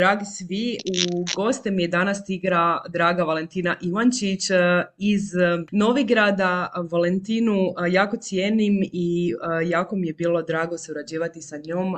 Dragi 0.00 0.24
svi, 0.24 0.78
u 1.14 1.24
goste 1.36 1.70
mi 1.70 1.82
je 1.82 1.88
danas 1.88 2.18
igra 2.28 2.82
draga 2.88 3.22
Valentina 3.22 3.76
Ivančić 3.82 4.50
e, 4.50 4.54
iz 4.98 5.34
e, 5.34 5.64
Novigrada. 5.72 6.72
Valentinu 6.90 7.54
e, 7.54 7.90
jako 7.90 8.16
cijenim 8.16 8.82
i 8.92 9.34
jako 9.66 9.96
mi 9.96 10.06
je 10.06 10.12
bilo 10.12 10.42
drago 10.42 10.78
surađivati 10.78 11.42
sa 11.42 11.56
njom 11.56 11.94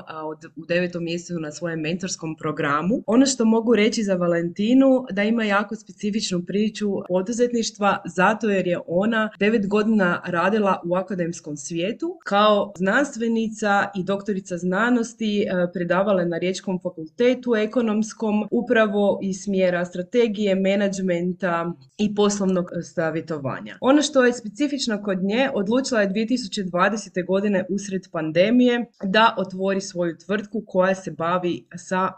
u 0.56 0.67
devetom 0.67 1.05
mjesecu 1.05 1.41
na 1.41 1.50
svojem 1.50 1.81
mentorskom 1.81 2.36
programu. 2.36 3.03
Ono 3.06 3.27
što 3.27 3.44
mogu 3.44 3.75
reći 3.75 4.03
za 4.03 4.14
Valentinu 4.14 5.05
da 5.11 5.22
ima 5.22 5.44
jako 5.44 5.77
specifičnu 5.77 6.42
priču 6.47 6.89
poduzetništva 7.09 8.03
zato 8.05 8.50
jer 8.50 8.66
je 8.66 8.78
ona 8.87 9.31
devet 9.39 9.69
godina 9.69 10.22
radila 10.27 10.81
u 10.84 10.94
akademskom 10.94 11.56
svijetu 11.56 12.19
kao 12.25 12.72
znanstvenica 12.77 13.91
i 13.97 14.05
doktorica 14.05 14.59
znanosti 14.59 15.47
predavala 15.75 16.25
na 16.25 16.39
Riječkom 16.39 16.81
fakultetu 16.83 17.56
ekonom 17.56 17.92
ekonomskom 17.93 18.48
upravo 18.51 19.19
iz 19.23 19.37
smjera 19.43 19.85
strategije, 19.85 20.55
menadžmenta 20.55 21.73
i 21.99 22.15
poslovnog 22.15 22.71
savjetovanja. 22.83 23.77
Ono 23.81 24.03
što 24.03 24.25
je 24.25 24.33
specifično 24.33 25.03
kod 25.03 25.23
nje, 25.23 25.51
odlučila 25.55 26.01
je 26.01 26.09
2020. 26.09 27.27
godine 27.27 27.65
usred 27.69 28.03
pandemije 28.12 28.84
da 29.05 29.34
otvori 29.39 29.81
svoju 29.81 30.17
tvrtku 30.27 30.62
koja 30.67 30.95
se 30.95 31.11
bavi 31.11 31.67
sa, 31.77 32.09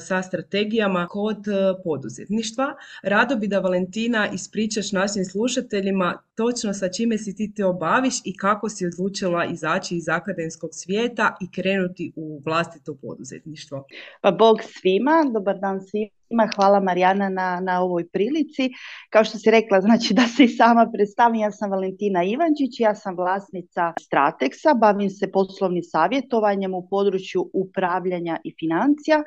sa 0.00 0.22
strategijama 0.22 1.06
kod 1.06 1.44
poduzetništva. 1.84 2.66
Rado 3.02 3.36
bi 3.36 3.48
da 3.48 3.60
Valentina 3.60 4.28
ispričaš 4.32 4.92
našim 4.92 5.24
slušateljima 5.24 6.22
točno 6.40 6.72
sa 6.74 6.88
čime 6.88 7.18
si 7.18 7.36
ti 7.36 7.52
te 7.54 7.64
obaviš 7.64 8.14
i 8.24 8.36
kako 8.36 8.68
si 8.68 8.86
odlučila 8.86 9.44
izaći 9.44 9.96
iz 9.96 10.08
akademskog 10.08 10.70
svijeta 10.72 11.36
i 11.40 11.50
krenuti 11.56 12.12
u 12.16 12.42
vlastito 12.44 12.94
poduzetništvo. 13.02 13.84
Pa 14.22 14.30
bog 14.30 14.56
svima 14.62 15.16
dobar 15.34 15.56
dan 15.58 15.80
svima, 15.80 16.17
hvala 16.56 16.80
Marijana 16.80 17.28
na, 17.28 17.60
na 17.60 17.82
ovoj 17.82 18.08
prilici. 18.08 18.70
Kao 19.10 19.24
što 19.24 19.38
si 19.38 19.50
rekla, 19.50 19.80
znači 19.80 20.14
da 20.14 20.22
se 20.22 20.44
i 20.44 20.48
sama 20.48 20.90
predstavim, 20.92 21.40
ja 21.40 21.50
sam 21.50 21.70
Valentina 21.70 22.24
Ivančić, 22.24 22.80
ja 22.80 22.94
sam 22.94 23.16
vlasnica 23.16 23.92
Strateksa, 24.00 24.74
bavim 24.74 25.10
se 25.10 25.32
poslovnim 25.32 25.82
savjetovanjem 25.82 26.74
u 26.74 26.88
području 26.90 27.50
upravljanja 27.52 28.38
i 28.44 28.54
financija. 28.58 29.22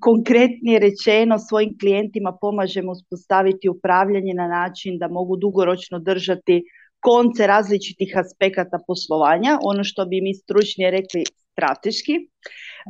Konkretnije 0.00 0.78
rečeno, 0.78 1.38
svojim 1.38 1.78
klijentima 1.78 2.36
pomažemo 2.40 2.92
uspostaviti 2.92 3.68
upravljanje 3.68 4.34
na 4.34 4.48
način 4.48 4.98
da 4.98 5.08
mogu 5.08 5.36
dugoročno 5.36 5.98
držati 5.98 6.62
konce 7.00 7.46
različitih 7.46 8.14
aspekata 8.16 8.78
poslovanja, 8.86 9.58
ono 9.62 9.84
što 9.84 10.06
bi 10.06 10.20
mi 10.20 10.34
stručnije 10.34 10.90
rekli 10.90 11.24
strateški. 11.52 12.14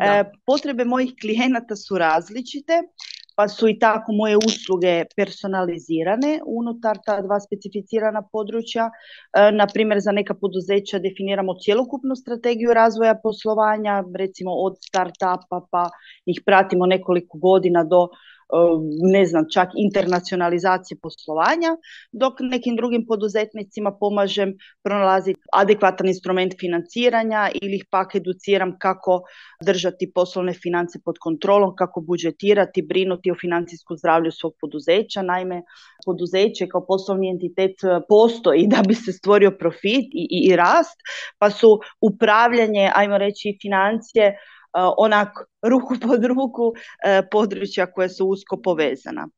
E, 0.02 0.24
potrebe 0.46 0.84
mojih 0.84 1.12
klijenata 1.20 1.76
su 1.76 1.98
različite, 1.98 2.82
pa 3.36 3.48
su 3.48 3.68
i 3.68 3.78
tako 3.78 4.12
moje 4.12 4.36
usluge 4.36 5.04
personalizirane 5.16 6.40
unutar 6.46 6.98
ta 7.06 7.20
dva 7.22 7.40
specificirana 7.40 8.22
područja. 8.32 8.90
E, 8.90 9.52
na 9.52 9.66
primjer, 9.66 10.00
za 10.00 10.12
neka 10.12 10.34
poduzeća 10.34 10.98
definiramo 10.98 11.54
cjelokupnu 11.64 12.16
strategiju 12.16 12.74
razvoja 12.74 13.14
poslovanja, 13.22 14.04
recimo 14.16 14.50
od 14.50 14.76
start-upa 14.88 15.60
pa 15.70 15.90
ih 16.26 16.40
pratimo 16.46 16.86
nekoliko 16.86 17.38
godina 17.38 17.84
do 17.84 18.08
ne 19.12 19.26
znam, 19.26 19.44
čak 19.54 19.68
internacionalizacije 19.76 20.98
poslovanja, 21.02 21.76
dok 22.12 22.34
nekim 22.40 22.76
drugim 22.76 23.06
poduzetnicima 23.08 23.92
pomažem 24.00 24.52
pronalaziti 24.82 25.40
adekvatan 25.52 26.08
instrument 26.08 26.54
financiranja 26.60 27.50
ili 27.62 27.76
ih 27.76 27.84
pak 27.90 28.14
educiram 28.14 28.78
kako 28.78 29.20
držati 29.64 30.12
poslovne 30.14 30.52
financije 30.52 31.02
pod 31.04 31.18
kontrolom, 31.20 31.74
kako 31.76 32.00
budžetirati, 32.00 32.86
brinuti 32.88 33.30
o 33.30 33.40
financijskom 33.40 33.96
zdravlju 33.96 34.30
svog 34.32 34.52
poduzeća. 34.60 35.22
Naime, 35.22 35.62
poduzeće 36.06 36.68
kao 36.68 36.86
poslovni 36.86 37.30
entitet 37.30 37.76
postoji 38.08 38.66
da 38.66 38.82
bi 38.88 38.94
se 38.94 39.12
stvorio 39.12 39.50
profit 39.58 40.06
i, 40.12 40.26
i, 40.30 40.38
i 40.50 40.56
rast, 40.56 40.98
pa 41.38 41.50
su 41.50 41.78
upravljanje, 42.00 42.90
ajmo 42.94 43.18
reći, 43.18 43.58
financije 43.62 44.36
onako 44.72 45.44
ruku 45.62 45.94
pod 46.02 46.24
ruku 46.24 46.72
e, 47.04 47.22
područja 47.30 47.92
koja 47.92 48.08
su 48.08 48.26
usko 48.26 48.56
povezana. 48.62 49.28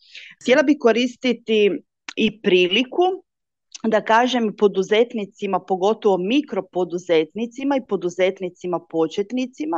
Htjela 0.42 0.62
bi 0.62 0.78
koristiti 0.78 1.70
i 2.16 2.42
priliku 2.42 3.02
da 3.82 4.00
kažem 4.04 4.54
poduzetnicima, 4.58 5.60
pogotovo 5.60 6.18
mikropoduzetnicima 6.18 7.76
i 7.76 7.86
poduzetnicima 7.88 8.80
početnicima, 8.90 9.76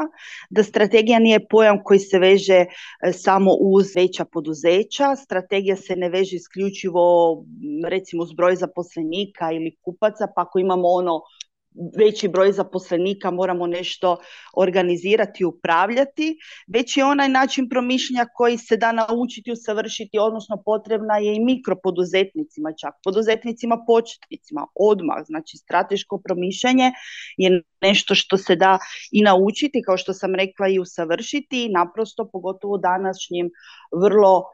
da 0.50 0.62
strategija 0.62 1.18
nije 1.18 1.48
pojam 1.48 1.82
koji 1.84 1.98
se 1.98 2.18
veže 2.18 2.54
e, 2.54 2.66
samo 3.12 3.50
uz 3.60 3.86
veća 3.96 4.24
poduzeća, 4.24 5.16
strategija 5.16 5.76
se 5.76 5.96
ne 5.96 6.08
veže 6.08 6.36
isključivo 6.36 7.02
recimo 7.88 8.22
uz 8.22 8.32
broj 8.32 8.56
zaposlenika 8.56 9.52
ili 9.52 9.76
kupaca, 9.84 10.26
pa 10.36 10.42
ako 10.42 10.58
imamo 10.58 10.88
ono 10.88 11.20
veći 11.98 12.28
broj 12.28 12.52
zaposlenika 12.52 13.30
moramo 13.30 13.66
nešto 13.66 14.16
organizirati 14.56 15.44
upravljati, 15.44 16.38
već 16.66 16.96
je 16.96 17.04
onaj 17.04 17.28
način 17.28 17.68
promišljanja 17.68 18.26
koji 18.34 18.58
se 18.58 18.76
da 18.76 18.92
naučiti, 18.92 19.52
usavršiti, 19.52 20.18
odnosno 20.18 20.62
potrebna 20.64 21.18
je 21.18 21.34
i 21.34 21.44
mikropoduzetnicima 21.44 22.72
čak, 22.80 22.94
poduzetnicima 23.04 23.84
početnicima, 23.86 24.66
odmah, 24.74 25.16
znači 25.26 25.56
strateško 25.56 26.20
promišljanje 26.24 26.92
je 27.36 27.62
nešto 27.80 28.14
što 28.14 28.36
se 28.36 28.56
da 28.56 28.78
i 29.12 29.22
naučiti, 29.22 29.82
kao 29.82 29.96
što 29.96 30.12
sam 30.12 30.34
rekla 30.34 30.68
i 30.68 30.78
usavršiti 30.78 31.68
naprosto 31.68 32.28
pogotovo 32.32 32.74
u 32.74 32.78
današnjim 32.78 33.50
vrlo 34.02 34.44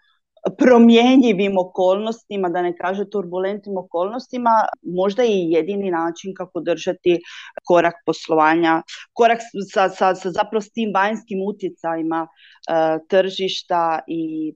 promjenjivim 0.59 1.59
okolnostima, 1.59 2.49
da 2.49 2.63
ne 2.63 2.77
kaže 2.77 3.11
turbulentnim 3.11 3.77
okolnostima, 3.77 4.51
možda 4.83 5.25
i 5.25 5.51
jedini 5.51 5.91
način 5.91 6.35
kako 6.35 6.61
držati 6.61 7.21
korak 7.65 7.95
poslovanja, 8.07 8.83
korak 9.13 9.39
sa, 9.73 9.89
sa, 9.89 10.15
sa 10.15 10.31
zapravo 10.31 10.61
s 10.61 10.73
tim 10.73 10.93
vanjskim 10.95 11.39
utjecajima 11.47 12.27
e, 12.27 12.99
tržišta 13.09 14.01
i 14.07 14.55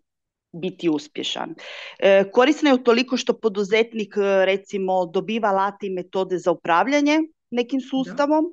biti 0.53 0.89
uspješan. 0.89 1.55
E, 1.99 2.25
korisno 2.33 2.69
je 2.69 2.75
utoliko 2.75 3.17
što 3.17 3.39
poduzetnik 3.39 4.15
recimo 4.45 5.07
dobiva 5.07 5.49
alati 5.49 5.87
i 5.87 5.91
metode 5.91 6.39
za 6.39 6.51
upravljanje, 6.51 7.19
nekim 7.51 7.81
sustavom, 7.81 8.45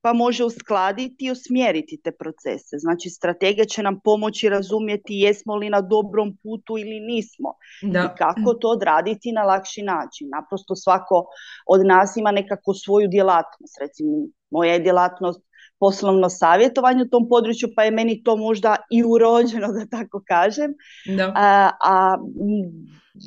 pa 0.00 0.12
može 0.12 0.44
uskladiti 0.44 1.24
i 1.24 1.30
usmjeriti 1.30 2.00
te 2.04 2.12
procese. 2.12 2.78
Znači, 2.78 3.10
strategija 3.10 3.64
će 3.64 3.82
nam 3.82 4.00
pomoći 4.04 4.48
razumjeti 4.48 5.14
jesmo 5.14 5.56
li 5.56 5.70
na 5.70 5.80
dobrom 5.80 6.36
putu 6.42 6.78
ili 6.78 7.00
nismo 7.00 7.54
da. 7.82 8.00
i 8.00 8.18
kako 8.18 8.54
to 8.54 8.68
odraditi 8.68 9.32
na 9.32 9.42
lakši 9.42 9.82
način. 9.82 10.28
Naprosto 10.28 10.76
svako 10.76 11.26
od 11.66 11.86
nas 11.86 12.16
ima 12.16 12.30
nekako 12.30 12.74
svoju 12.74 13.08
djelatnost. 13.08 13.78
Recimo, 13.80 14.10
moja 14.50 14.72
je 14.72 14.78
djelatnost 14.78 15.45
poslovno 15.80 16.28
savjetovanje 16.28 17.02
u 17.02 17.08
tom 17.08 17.28
području, 17.28 17.68
pa 17.76 17.84
je 17.84 17.90
meni 17.90 18.22
to 18.22 18.36
možda 18.36 18.76
i 18.90 19.02
urođeno, 19.04 19.68
da 19.78 19.86
tako 19.98 20.22
kažem. 20.26 20.74
Da. 21.16 21.32
A, 21.36 21.70
a 21.84 22.16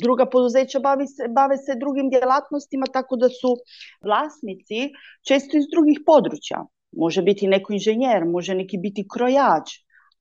druga 0.02 0.26
poduzeća 0.26 0.80
bavi 0.80 1.08
se, 1.08 1.28
bave 1.30 1.58
se 1.58 1.76
drugim 1.80 2.10
djelatnostima, 2.10 2.86
tako 2.94 3.16
da 3.16 3.30
su 3.30 3.56
vlasnici 4.04 4.90
često 5.28 5.58
iz 5.58 5.66
drugih 5.72 6.00
područja. 6.06 6.66
Može 6.92 7.22
biti 7.22 7.48
neko 7.48 7.74
inženjer, 7.74 8.26
može 8.26 8.56
neki 8.56 8.78
biti 8.78 9.08
krojač, 9.14 9.70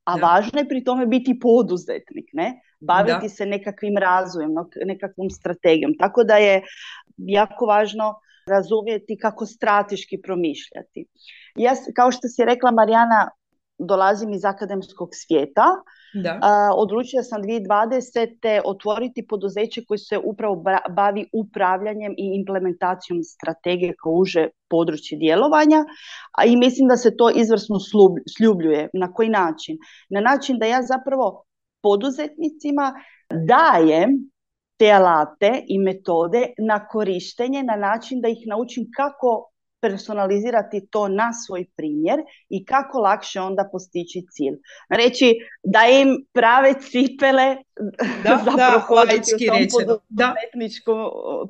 a 0.05 0.15
važno 0.17 0.61
je 0.61 0.69
pri 0.69 0.85
tome 0.85 1.07
biti 1.07 1.39
poduzetnik, 1.41 2.31
ne? 2.33 2.61
Baviti 2.81 3.29
se 3.29 3.47
nekakvim 3.47 3.97
razvojem, 3.99 4.51
nekakvom 4.87 5.31
strategijom. 5.31 5.95
Tako 5.99 6.25
da 6.25 6.37
je 6.37 6.63
jako 7.17 7.67
važno 7.67 8.15
razumjeti 8.49 9.19
kako 9.19 9.47
strateški 9.47 10.21
promišljati. 10.23 11.07
Ja, 11.57 11.73
kao 11.97 12.13
što 12.13 12.29
si 12.29 12.45
rekla 12.45 12.71
Marijana, 12.71 13.31
dolazim 13.79 14.33
iz 14.33 14.45
akademskog 14.45 15.09
svijeta. 15.13 15.67
Da. 16.15 16.41
odlučila 16.77 17.23
sam 17.23 17.43
2020. 17.43 18.61
otvoriti 18.65 19.27
poduzeće 19.27 19.85
koje 19.89 19.99
se 19.99 20.19
upravo 20.25 20.65
bavi 20.91 21.27
upravljanjem 21.33 22.13
i 22.13 22.31
implementacijom 22.41 23.23
strategije 23.23 23.95
kao 24.03 24.13
uže 24.13 24.49
područje 24.71 25.19
djelovanja, 25.19 25.85
a 26.39 26.45
i 26.45 26.57
mislim 26.57 26.89
da 26.89 26.97
se 26.97 27.17
to 27.17 27.31
izvrsno 27.31 27.77
sljubljuje. 28.37 28.89
Na 28.93 29.13
koji 29.13 29.29
način? 29.29 29.79
Na 30.11 30.21
način 30.21 30.59
da 30.59 30.67
ja 30.67 30.83
zapravo 30.83 31.45
poduzetnicima 31.83 32.95
dajem 33.31 34.31
te 34.79 34.91
alate 34.93 35.63
i 35.69 35.79
metode 35.79 36.47
na 36.59 36.87
korištenje 36.89 37.63
na 37.63 37.77
način 37.77 38.21
da 38.21 38.29
ih 38.29 38.47
naučim 38.47 38.87
kako 38.97 39.51
personalizirati 39.81 40.87
to 40.91 41.09
na 41.09 41.33
svoj 41.33 41.67
primjer 41.77 42.19
i 42.49 42.65
kako 42.65 42.99
lakše 42.99 43.41
onda 43.41 43.69
postići 43.73 44.23
cilj. 44.31 44.57
Reći 44.89 45.35
da 45.65 45.81
im 46.01 46.27
prave 46.33 46.75
cipele 46.81 47.57
da, 48.25 48.43
za 48.45 48.51
da, 48.57 48.85
u 48.85 48.89
tom 48.89 49.99
poduzetničkom, 50.09 50.97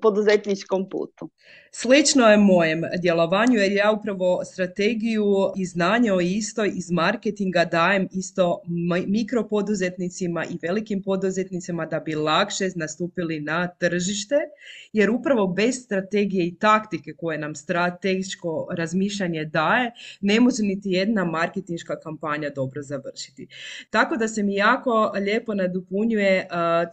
poduzetničkom 0.02 0.88
putu. 0.88 1.30
Slično 1.70 2.26
je 2.26 2.36
mojem 2.36 2.82
djelovanju 3.02 3.58
jer 3.58 3.72
ja 3.72 3.92
upravo 3.92 4.44
strategiju 4.44 5.24
i 5.56 5.66
znanje 5.66 6.12
o 6.12 6.20
istoj 6.20 6.72
iz 6.74 6.90
marketinga 6.90 7.64
dajem 7.64 8.08
isto 8.12 8.60
mikropoduzetnicima 9.06 10.44
i 10.44 10.58
velikim 10.62 11.02
poduzetnicima 11.02 11.86
da 11.86 12.00
bi 12.00 12.14
lakše 12.14 12.68
nastupili 12.76 13.40
na 13.40 13.68
tržište 13.68 14.36
jer 14.92 15.10
upravo 15.10 15.46
bez 15.46 15.84
strategije 15.84 16.46
i 16.46 16.58
taktike 16.58 17.12
koje 17.12 17.38
nam 17.38 17.54
strategičko 17.54 18.68
razmišljanje 18.76 19.44
daje 19.44 19.92
ne 20.20 20.40
može 20.40 20.62
niti 20.62 20.90
jedna 20.90 21.24
marketinška 21.24 22.00
kampanja 22.00 22.50
dobro 22.50 22.82
završiti. 22.82 23.46
Tako 23.90 24.16
da 24.16 24.28
se 24.28 24.42
mi 24.42 24.54
jako 24.54 25.12
lijepo 25.14 25.54
nadopunjuje 25.54 26.17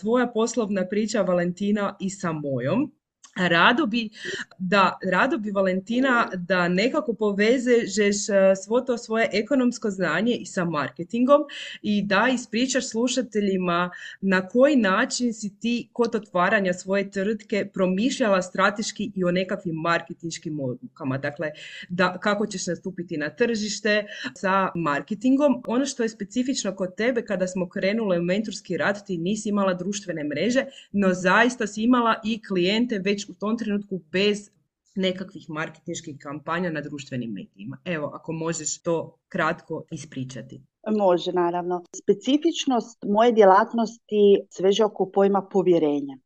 tvoja 0.01 0.27
poslovna 0.27 0.86
priča 0.89 1.22
Valentina 1.22 1.95
i 2.00 2.10
sa 2.10 2.31
mojom 2.31 2.92
Rado 3.36 3.86
bi, 3.86 4.10
da, 4.58 5.00
rado 5.12 5.38
bi 5.38 5.52
Valentina 5.52 6.30
da 6.36 6.68
nekako 6.68 7.14
povežeš 7.14 8.30
e, 8.30 8.56
svo 8.66 8.82
to 8.82 8.98
svoje 8.98 9.30
ekonomsko 9.34 9.90
znanje 9.90 10.36
i 10.36 10.46
sa 10.46 10.66
marketingom 10.66 11.42
i 11.82 12.02
da 12.02 12.30
ispričaš 12.34 12.90
slušateljima 12.90 13.90
na 14.22 14.48
koji 14.48 14.76
način 14.76 15.34
si 15.34 15.60
ti 15.60 15.90
kod 15.94 16.16
otvaranja 16.16 16.74
svoje 16.74 17.12
tvrtke 17.12 17.70
promišljala 17.74 18.42
strateški 18.42 19.12
i 19.16 19.24
o 19.24 19.32
nekakvim 19.32 19.76
marketinškim 19.76 20.60
odlukama. 20.60 21.18
Dakle, 21.18 21.52
da, 21.90 22.18
kako 22.18 22.48
ćeš 22.48 22.68
nastupiti 22.68 23.18
na 23.18 23.30
tržište 23.30 24.06
sa 24.36 24.72
marketingom. 24.76 25.64
Ono 25.68 25.86
što 25.86 26.04
je 26.04 26.10
specifično 26.10 26.76
kod 26.76 26.96
tebe 26.96 27.26
kada 27.26 27.48
smo 27.48 27.70
krenule 27.70 28.20
u 28.20 28.24
mentorski 28.24 28.78
rad, 28.78 29.06
ti 29.06 29.18
nisi 29.18 29.50
imala 29.50 29.74
društvene 29.74 30.24
mreže, 30.24 30.66
no 30.92 31.14
zaista 31.14 31.68
si 31.68 31.84
imala 31.84 32.16
i 32.24 32.42
klijente 32.44 33.00
već 33.00 33.25
u 33.30 33.33
tom 33.33 33.57
trenutku 33.57 34.01
bez 34.12 34.50
nekakvih 34.95 35.45
marketinških 35.50 36.18
kampanja 36.19 36.72
na 36.72 36.81
društvenim 36.81 37.31
medijima. 37.31 37.77
Evo, 37.86 38.12
ako 38.13 38.31
možeš 38.31 38.81
to 38.81 39.18
kratko 39.27 39.83
ispričati. 39.92 40.62
Može, 40.98 41.31
naravno. 41.31 41.83
Specifičnost 41.95 43.04
moje 43.04 43.31
djelatnosti 43.31 44.45
sveže 44.50 44.83
oko 44.83 45.12
pojma 45.13 45.48
povjerenja. 45.51 46.18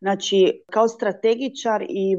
Znači, 0.00 0.62
kao 0.70 0.88
strategičar 0.88 1.82
i 1.82 2.16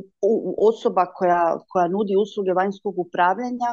osoba 0.57 1.05
koja, 1.05 1.59
koja 1.67 1.87
nudi 1.87 2.15
usluge 2.15 2.53
vanjskog 2.53 2.99
upravljanja, 2.99 3.71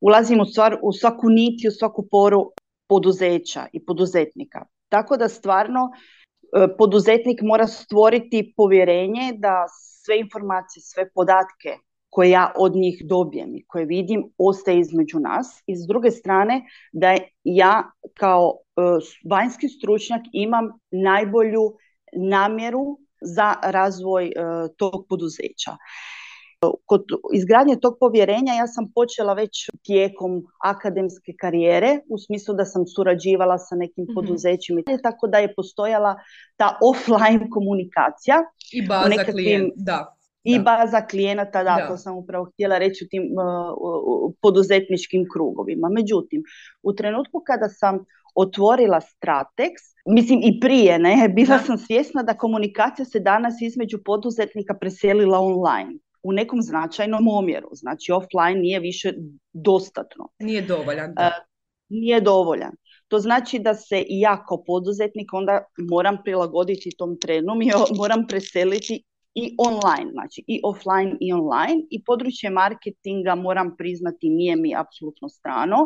ulazim 0.00 0.40
u, 0.40 0.44
stvar, 0.44 0.78
u 0.82 0.92
svaku 0.92 1.28
nit 1.28 1.64
i 1.64 1.68
u 1.68 1.70
svaku 1.70 2.08
poru 2.10 2.52
poduzeća 2.88 3.66
i 3.72 3.84
poduzetnika. 3.84 4.66
Tako 4.88 5.16
da 5.16 5.28
stvarno 5.28 5.90
poduzetnik 6.78 7.42
mora 7.42 7.66
stvoriti 7.66 8.52
povjerenje 8.56 9.32
da 9.38 9.64
sve 10.04 10.18
informacije, 10.18 10.82
sve 10.82 11.10
podatke 11.14 11.78
koje 12.10 12.30
ja 12.30 12.52
od 12.56 12.76
njih 12.76 13.02
dobijem 13.04 13.56
i 13.56 13.64
koje 13.66 13.84
vidim 13.84 14.22
ostaje 14.38 14.80
između 14.80 15.18
nas 15.20 15.62
i 15.66 15.76
s 15.76 15.86
druge 15.88 16.10
strane 16.10 16.62
da 16.92 17.16
ja 17.44 17.90
kao 18.14 18.52
e, 18.56 18.82
vanjski 19.30 19.68
stručnjak 19.68 20.22
imam 20.32 20.70
najbolju 20.90 21.62
namjeru 22.12 22.98
za 23.20 23.54
razvoj 23.62 24.26
e, 24.26 24.32
tog 24.76 25.06
poduzeća. 25.08 25.76
Kod 26.60 27.04
izgradnje 27.32 27.76
tog 27.80 27.96
povjerenja 28.00 28.54
ja 28.54 28.66
sam 28.66 28.92
počela 28.94 29.34
već 29.34 29.70
tijekom 29.82 30.42
akademske 30.64 31.32
karijere 31.40 31.98
u 32.08 32.18
smislu 32.18 32.54
da 32.54 32.64
sam 32.64 32.86
surađivala 32.86 33.58
sa 33.58 33.76
nekim 33.76 34.04
mm 34.04 34.14
poduzećima 34.14 34.82
tako 35.02 35.26
da 35.26 35.38
je 35.38 35.54
postojala 35.54 36.16
ta 36.56 36.78
offline 36.82 37.50
komunikacija 37.50 38.36
i 38.72 38.86
baza 38.86 39.08
nekakvim, 39.08 39.72
da. 39.76 40.16
I 40.44 40.58
baza 40.58 41.06
klijenata, 41.06 41.62
da, 41.62 41.88
to 41.88 41.96
sam 41.96 42.16
upravo 42.16 42.44
htjela 42.44 42.78
reći 42.78 43.04
u 43.04 43.08
tim 43.08 43.22
uh, 43.22 44.32
poduzetničkim 44.42 45.26
krugovima. 45.32 45.88
Međutim, 45.88 46.42
u 46.82 46.92
trenutku 46.92 47.42
kada 47.46 47.68
sam 47.68 48.04
otvorila 48.34 49.00
Stratex, 49.00 49.72
mislim 50.06 50.40
i 50.42 50.60
prije, 50.60 50.98
ne, 50.98 51.28
bila 51.34 51.58
sam 51.58 51.78
svjesna 51.78 52.22
da 52.22 52.34
komunikacija 52.34 53.04
se 53.04 53.20
danas 53.20 53.54
između 53.60 53.98
poduzetnika 54.04 54.74
preselila 54.74 55.38
online 55.38 55.98
u 56.26 56.32
nekom 56.32 56.62
značajnom 56.62 57.28
omjeru. 57.28 57.68
Znači 57.72 58.12
offline 58.12 58.60
nije 58.60 58.80
više 58.80 59.12
dostatno. 59.52 60.28
Nije 60.38 60.62
dovoljan. 60.62 61.14
Da. 61.14 61.26
Uh, 61.26 61.46
nije 61.88 62.20
dovoljan. 62.20 62.72
To 63.08 63.18
znači 63.18 63.58
da 63.58 63.74
se 63.74 64.00
i 64.00 64.20
ja 64.20 64.44
kao 64.48 64.64
poduzetnik 64.64 65.32
onda 65.32 65.64
moram 65.90 66.16
prilagoditi 66.24 66.96
tom 66.98 67.18
trenu, 67.20 67.52
moram 67.98 68.26
preseliti 68.26 69.04
i 69.36 69.54
online, 69.58 70.10
znači 70.12 70.44
i 70.46 70.60
offline 70.64 71.16
i 71.20 71.32
online 71.32 71.82
i 71.90 72.04
područje 72.04 72.50
marketinga 72.50 73.34
moram 73.34 73.76
priznati 73.76 74.28
nije 74.28 74.56
mi 74.56 74.76
apsolutno 74.76 75.28
strano. 75.28 75.76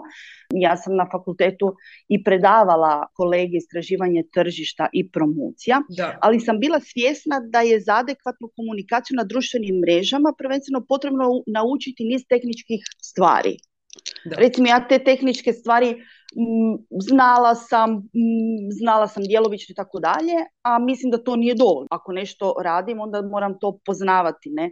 Ja 0.54 0.76
sam 0.76 0.96
na 0.96 1.06
fakultetu 1.12 1.74
i 2.08 2.24
predavala 2.24 3.06
kolege 3.14 3.56
istraživanje 3.56 4.22
tržišta 4.34 4.88
i 4.92 5.10
promocija, 5.10 5.82
ali 6.20 6.40
sam 6.40 6.60
bila 6.60 6.80
svjesna 6.80 7.40
da 7.40 7.60
je 7.60 7.80
za 7.80 7.94
adekvatnu 7.96 8.50
komunikaciju 8.56 9.14
na 9.16 9.24
društvenim 9.24 9.76
mrežama 9.84 10.32
prvenstveno 10.38 10.80
potrebno 10.88 11.24
naučiti 11.46 12.04
niz 12.04 12.22
tehničkih 12.28 12.80
stvari. 13.02 13.56
Da. 14.24 14.36
Recimo 14.36 14.68
ja 14.68 14.88
te 14.88 14.98
tehničke 14.98 15.52
stvari 15.52 15.96
znala 17.08 17.54
sam, 17.54 18.02
znala 18.80 19.06
sam 19.06 19.22
djelomično 19.22 19.72
i 19.72 19.74
tako 19.74 20.00
dalje, 20.00 20.36
a 20.62 20.78
mislim 20.78 21.10
da 21.10 21.24
to 21.24 21.36
nije 21.36 21.54
dovoljno. 21.54 21.88
Ako 21.90 22.12
nešto 22.12 22.54
radim, 22.64 23.00
onda 23.00 23.22
moram 23.22 23.58
to 23.60 23.78
poznavati 23.84 24.50
ne, 24.50 24.64
e, 24.64 24.70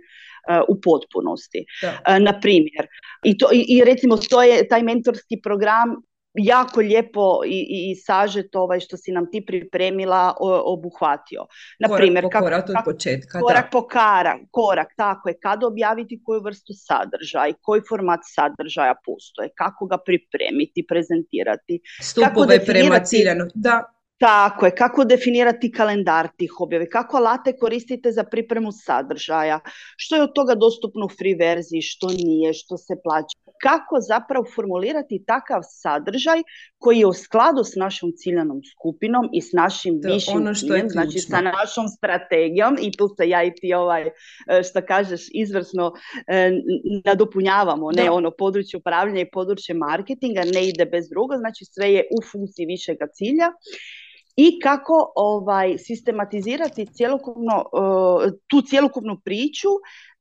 u 0.68 0.80
potpunosti. 0.80 1.64
Da. 1.82 2.18
Na 2.18 2.40
primjer, 2.40 2.86
i, 3.24 3.38
to, 3.38 3.48
i, 3.52 3.64
i 3.68 3.84
recimo 3.84 4.16
to 4.16 4.42
je 4.42 4.68
taj 4.68 4.82
mentorski 4.82 5.40
program 5.42 5.96
jako 6.38 6.80
lijepo 6.80 7.40
i, 7.46 7.90
i, 7.90 7.94
sažet 7.96 8.56
ovaj 8.56 8.80
što 8.80 8.96
si 8.96 9.12
nam 9.12 9.30
ti 9.30 9.44
pripremila 9.46 10.34
obuhvatio. 10.64 11.46
Na 11.78 11.96
primjer, 11.96 12.24
po 12.24 12.40
korak, 12.40 12.66
kako, 12.66 12.90
početka, 12.90 13.40
korak 13.40 13.70
po 13.72 13.86
korak, 13.88 14.40
korak, 14.50 14.88
tako 14.96 15.28
je, 15.28 15.38
kada 15.42 15.66
objaviti 15.66 16.20
koju 16.24 16.40
vrstu 16.40 16.72
sadržaja, 16.76 17.52
koji 17.60 17.82
format 17.88 18.20
sadržaja 18.22 18.94
postoje, 19.04 19.48
kako 19.54 19.86
ga 19.86 19.98
pripremiti, 20.06 20.86
prezentirati. 20.88 21.80
Stupove 22.02 22.64
prema 22.64 23.00
ciljano, 23.00 23.44
da, 23.54 23.97
tako 24.18 24.66
je, 24.66 24.74
kako 24.74 25.04
definirati 25.04 25.72
kalendar 25.72 26.28
tih 26.36 26.60
objave, 26.60 26.90
kako 26.90 27.16
alate 27.16 27.56
koristite 27.56 28.12
za 28.12 28.24
pripremu 28.24 28.72
sadržaja, 28.72 29.60
što 29.96 30.16
je 30.16 30.22
od 30.22 30.32
toga 30.34 30.54
dostupno 30.54 31.06
u 31.06 31.08
free 31.08 31.34
verziji, 31.38 31.82
što 31.82 32.08
nije, 32.08 32.52
što 32.52 32.76
se 32.76 32.94
plaća. 33.04 33.38
Kako 33.62 33.96
zapravo 34.08 34.44
formulirati 34.54 35.24
takav 35.26 35.60
sadržaj 35.68 36.42
koji 36.78 36.98
je 36.98 37.06
u 37.06 37.12
skladu 37.12 37.64
s 37.64 37.74
našom 37.76 38.12
ciljanom 38.16 38.60
skupinom 38.72 39.28
i 39.32 39.40
s 39.40 39.52
našim 39.52 40.02
to 40.02 40.08
višim 40.14 40.36
ono 40.36 40.54
što 40.54 40.74
je 40.74 40.88
znači 40.88 41.18
sa 41.18 41.40
našom 41.40 41.88
strategijom 41.88 42.76
i 42.80 42.92
tu 42.96 43.08
se 43.16 43.28
ja 43.28 43.44
i 43.44 43.54
ti 43.54 43.74
ovaj, 43.74 44.02
e, 44.06 44.10
što 44.62 44.80
kažeš, 44.86 45.20
izvrsno 45.34 45.92
eh, 46.26 46.50
nadopunjavamo, 47.04 47.90
ne 47.92 48.10
ono 48.10 48.30
područje 48.30 48.78
upravljanja 48.78 49.20
i 49.20 49.30
područje 49.30 49.74
marketinga, 49.74 50.42
ne 50.54 50.68
ide 50.68 50.84
bez 50.84 51.08
drugo, 51.08 51.36
znači 51.36 51.64
sve 51.64 51.92
je 51.92 52.02
u 52.18 52.22
funkciji 52.32 52.66
višega 52.66 53.06
cilja 53.14 53.48
i 54.38 54.60
kako 54.60 55.12
ovaj 55.16 55.78
sistematizirati 55.78 56.86
cjelokupno, 56.94 57.64
tu 58.46 58.62
cjelokupnu 58.62 59.20
priču 59.24 59.68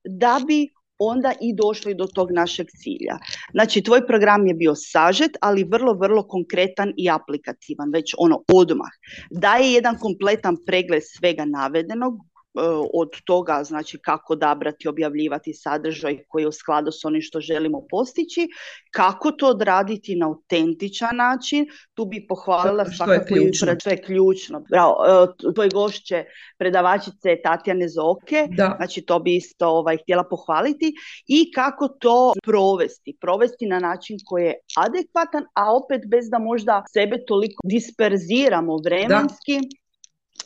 da 0.04 0.40
bi 0.48 0.70
onda 1.00 1.34
i 1.42 1.56
došli 1.56 1.94
do 1.96 2.08
tog 2.16 2.32
našeg 2.32 2.68
cilja. 2.70 3.18
Znači, 3.52 3.84
tvoj 3.84 4.08
program 4.08 4.48
je 4.48 4.54
bio 4.54 4.74
sažet, 4.76 5.32
ali 5.42 5.64
vrlo, 5.64 5.94
vrlo 5.94 6.24
konkretan 6.28 6.94
i 6.98 7.10
aplikativan, 7.10 7.92
već 7.94 8.16
ono 8.18 8.44
odmah. 8.54 8.90
Daje 9.32 9.74
jedan 9.74 9.98
kompletan 10.00 10.58
pregled 10.66 11.04
svega 11.06 11.46
navedenog, 11.46 12.14
od 12.94 13.10
toga 13.26 13.64
znači 13.64 13.98
kako 13.98 14.34
odabrati, 14.34 14.88
objavljivati 14.88 15.54
sadržaj 15.54 16.18
koji 16.28 16.44
je 16.44 16.48
u 16.48 16.52
skladu 16.52 16.92
s 16.92 17.06
onim 17.06 17.22
što 17.22 17.40
želimo 17.40 17.82
postići, 17.90 18.48
kako 18.92 19.32
to 19.32 19.48
odraditi 19.48 20.16
na 20.16 20.28
autentičan 20.28 21.16
način, 21.16 21.66
tu 21.94 22.06
bi 22.06 22.28
pohvalila 22.28 22.86
što 22.92 23.14
je 23.14 23.26
ključno. 23.26 23.76
Što 23.80 23.90
je 23.90 24.02
ključno. 24.02 24.64
Bravo, 24.70 24.96
e, 25.08 25.54
tvoj 25.54 25.70
gošće 25.70 26.24
predavačice 26.58 27.42
Tatjane 27.44 27.88
Zoke, 27.90 28.48
da. 28.50 28.74
znači 28.78 29.02
to 29.02 29.20
bi 29.20 29.36
isto 29.36 29.68
ovaj, 29.68 29.98
htjela 29.98 30.24
pohvaliti 30.30 30.94
i 31.28 31.52
kako 31.52 31.88
to 31.88 32.34
provesti, 32.44 33.18
provesti 33.22 33.66
na 33.66 33.80
način 33.80 34.18
koji 34.26 34.44
je 34.46 34.56
adekvatan, 34.78 35.44
a 35.54 35.76
opet 35.76 36.02
bez 36.08 36.30
da 36.30 36.40
možda 36.40 36.84
sebe 36.94 37.26
toliko 37.28 37.62
disperziramo 37.64 38.78
vremenski. 38.86 39.60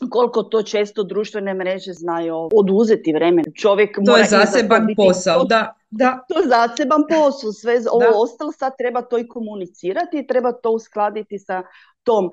Koliko 0.10 0.44
to 0.44 0.64
često 0.64 1.04
društvene 1.04 1.54
mreže 1.54 1.94
znaju 1.94 2.50
oduzeti 2.56 3.14
vremen. 3.14 3.46
Čovjek 3.56 3.98
to 4.06 4.18
je 4.18 4.26
zaseban 4.26 4.88
posao, 4.96 5.44
da. 5.44 5.74
Da. 5.90 6.26
To 6.30 6.40
je 6.40 6.48
zaseban 6.48 7.04
posao, 7.10 7.52
sve 7.52 7.80
ovo 7.92 8.24
ostalo 8.24 8.52
sad 8.52 8.74
treba 8.78 9.02
to 9.02 9.18
i 9.20 9.28
komunicirati 9.28 10.20
i 10.20 10.28
treba 10.28 10.52
to 10.52 10.72
uskladiti 10.72 11.40
sa 11.40 11.64
tom 12.04 12.26
uh, 12.26 12.32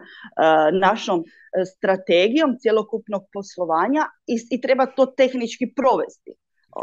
našom 0.81 1.21
e, 1.21 1.65
strategijom 1.65 2.57
cjelokupnog 2.63 3.23
poslovanja 3.33 4.03
i, 4.27 4.37
i 4.51 4.61
treba 4.61 4.87
to 4.87 5.07
tehnički 5.07 5.73
provesti. 5.77 6.33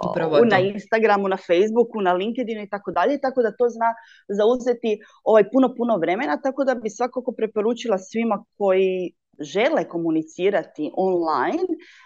Upravo 0.09 0.45
na 0.45 0.59
Instagramu, 0.59 1.27
na 1.27 1.37
Facebooku, 1.37 2.01
na 2.01 2.13
LinkedInu 2.13 2.61
i 2.61 2.69
tako 2.69 2.91
dalje, 2.91 3.21
tako 3.21 3.41
da 3.41 3.51
to 3.51 3.69
zna 3.69 3.89
zauzeti 4.27 4.99
ovaj 5.23 5.49
puno, 5.51 5.75
puno 5.77 5.97
vremena, 5.97 6.41
tako 6.41 6.63
da 6.63 6.75
bi 6.75 6.89
svakako 6.89 7.31
preporučila 7.31 7.97
svima 7.97 8.43
koji 8.57 9.13
žele 9.39 9.83
komunicirati 9.83 10.91
online 10.97 11.63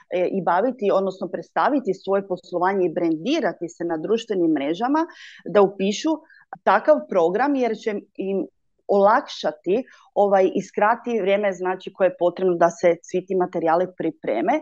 e, 0.09 0.27
i 0.31 0.41
baviti, 0.41 0.91
odnosno 0.93 1.27
predstaviti 1.27 1.93
svoje 1.93 2.27
poslovanje 2.27 2.85
i 2.85 2.93
brendirati 2.93 3.69
se 3.69 3.83
na 3.83 3.97
društvenim 3.97 4.51
mrežama, 4.51 5.05
da 5.45 5.61
upišu 5.61 6.09
takav 6.63 6.95
program 7.09 7.55
jer 7.55 7.77
će 7.77 7.93
im 8.15 8.47
olakšati 8.87 9.83
ovaj, 10.13 10.51
iskrati 10.55 11.19
vrijeme 11.21 11.53
znači 11.53 11.93
koje 11.93 12.07
je 12.07 12.17
potrebno 12.19 12.55
da 12.55 12.69
se 12.69 12.95
svi 13.03 13.25
ti 13.25 13.35
materijali 13.35 13.87
pripreme 13.97 14.53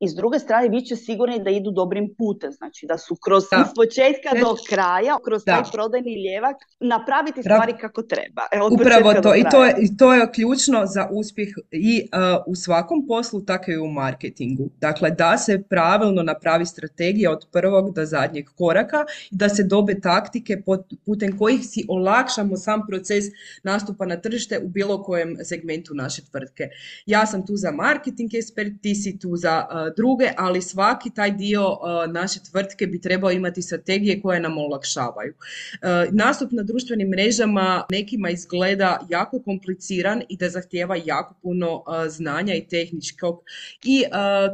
i 0.00 0.08
s 0.08 0.14
druge 0.14 0.38
strane 0.38 0.68
bit 0.68 0.86
će 0.86 0.96
sigurni 0.96 1.42
da 1.44 1.50
idu 1.50 1.70
dobrim 1.70 2.14
putem, 2.18 2.52
znači 2.52 2.86
da 2.86 2.98
su 2.98 3.16
kroz 3.24 3.44
da. 3.50 3.72
početka 3.76 4.30
do 4.40 4.56
kraja, 4.68 5.18
kroz 5.24 5.42
taj 5.44 5.62
prodajni 5.72 6.14
ljevak 6.24 6.56
napraviti 6.80 7.42
stvari 7.42 7.74
kako 7.80 8.02
treba. 8.02 8.42
Evo, 8.52 8.68
Upravo 8.72 9.14
to 9.22 9.34
i 9.34 9.44
to, 9.50 9.64
je, 9.64 9.74
i 9.78 9.96
to 9.96 10.12
je 10.14 10.32
ključno 10.32 10.86
za 10.86 11.08
uspjeh 11.10 11.48
i 11.70 12.02
uh, 12.02 12.42
u 12.46 12.54
svakom 12.54 13.06
poslu, 13.08 13.40
tako 13.40 13.70
i 13.70 13.78
u 13.78 13.86
marketingu. 13.86 14.68
Dakle, 14.80 15.10
da 15.10 15.38
se 15.38 15.62
pravilno 15.62 16.22
napravi 16.22 16.66
strategija 16.66 17.30
od 17.30 17.46
prvog 17.52 17.94
do 17.94 18.04
zadnjeg 18.04 18.46
koraka 18.58 19.04
da 19.30 19.48
se 19.48 19.62
dobe 19.62 20.00
taktike 20.00 20.62
putem 21.06 21.38
kojih 21.38 21.60
si 21.62 21.84
olakšamo 21.88 22.56
sam 22.56 22.86
proces 22.88 23.24
nastupa 23.62 24.06
na 24.06 24.16
tržište 24.16 24.58
u 24.58 24.68
bilo 24.68 25.02
kojem 25.02 25.36
segmentu 25.44 25.94
naše 25.94 26.22
tvrtke. 26.22 26.68
Ja 27.06 27.26
sam 27.26 27.46
tu 27.46 27.56
za 27.56 27.70
marketing 27.70 28.34
ekspert, 28.34 28.72
ti 28.82 28.94
si 28.94 29.18
tu 29.18 29.36
za 29.36 29.66
uh, 29.70 29.83
druge, 29.96 30.30
ali 30.36 30.62
svaki 30.62 31.10
taj 31.10 31.30
dio 31.30 31.68
uh, 31.68 32.12
naše 32.12 32.40
tvrtke 32.50 32.86
bi 32.86 33.00
trebao 33.00 33.30
imati 33.30 33.62
strategije 33.62 34.20
koje 34.22 34.40
nam 34.40 34.58
olakšavaju. 34.58 35.34
Uh, 35.34 36.14
nastup 36.14 36.52
na 36.52 36.62
društvenim 36.62 37.08
mrežama 37.08 37.84
nekima 37.90 38.30
izgleda 38.30 39.06
jako 39.08 39.42
kompliciran 39.42 40.22
i 40.28 40.36
da 40.36 40.48
zahtijeva 40.48 40.96
jako 41.04 41.34
puno 41.42 41.74
uh, 41.74 41.82
znanja 42.08 42.54
i 42.54 42.66
tehničkog 42.68 43.42
i 43.84 44.04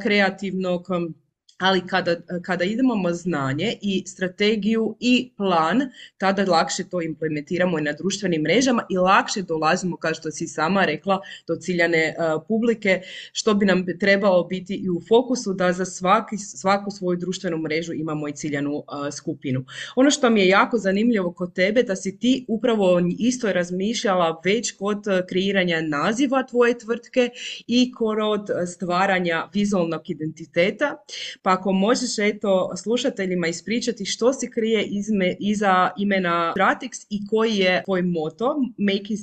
kreativnog 0.02 0.90
um, 0.90 1.14
ali 1.60 1.86
kada, 1.86 2.16
kada 2.42 2.64
idemo 2.64 3.12
znanje 3.12 3.74
i 3.82 4.02
strategiju 4.06 4.96
i 5.00 5.30
plan, 5.36 5.80
tada 6.18 6.44
lakše 6.44 6.84
to 6.84 7.02
implementiramo 7.02 7.78
i 7.78 7.82
na 7.82 7.92
društvenim 7.92 8.42
mrežama 8.42 8.86
i 8.90 8.96
lakše 8.96 9.42
dolazimo, 9.42 9.96
kao 9.96 10.14
što 10.14 10.30
si 10.30 10.46
sama 10.46 10.84
rekla, 10.84 11.20
do 11.46 11.56
ciljane 11.56 11.98
e, 11.98 12.14
publike, 12.48 13.00
što 13.32 13.54
bi 13.54 13.66
nam 13.66 13.86
trebalo 14.00 14.44
biti 14.44 14.74
i 14.74 14.90
u 14.90 15.00
fokusu 15.08 15.52
da 15.54 15.72
za 15.72 15.84
svaki, 15.84 16.36
svaku 16.36 16.90
svoju 16.90 17.18
društvenu 17.18 17.58
mrežu 17.58 17.92
imamo 17.92 18.28
i 18.28 18.32
ciljanu 18.32 18.74
uh, 18.74 18.84
skupinu. 19.12 19.64
Ono 19.96 20.10
što 20.10 20.30
mi 20.30 20.40
je 20.40 20.48
jako 20.48 20.78
zanimljivo 20.78 21.32
kod 21.32 21.54
tebe, 21.54 21.82
da 21.82 21.96
si 21.96 22.18
ti 22.18 22.44
upravo 22.48 23.00
isto 23.18 23.52
razmišljala 23.52 24.40
već 24.44 24.72
kod 24.72 25.04
kreiranja 25.28 25.80
naziva 25.80 26.46
tvoje 26.46 26.78
tvrtke 26.78 27.30
i 27.66 27.92
kod 27.92 28.48
stvaranja 28.66 29.48
vizualnog 29.54 30.10
identiteta, 30.10 30.96
pa 31.42 31.49
pa 31.50 31.54
ako 31.54 31.72
možeš 31.72 32.18
eto 32.18 32.76
slušateljima 32.76 33.46
ispričati 33.46 34.04
što 34.04 34.32
se 34.32 34.50
krije 34.50 34.84
izme, 34.84 35.36
iza 35.40 35.90
imena 35.96 36.52
Stratix 36.56 37.06
i 37.10 37.26
koji 37.26 37.56
je 37.56 37.82
tvoj 37.84 38.02
moto 38.02 38.56
Making 38.78 39.18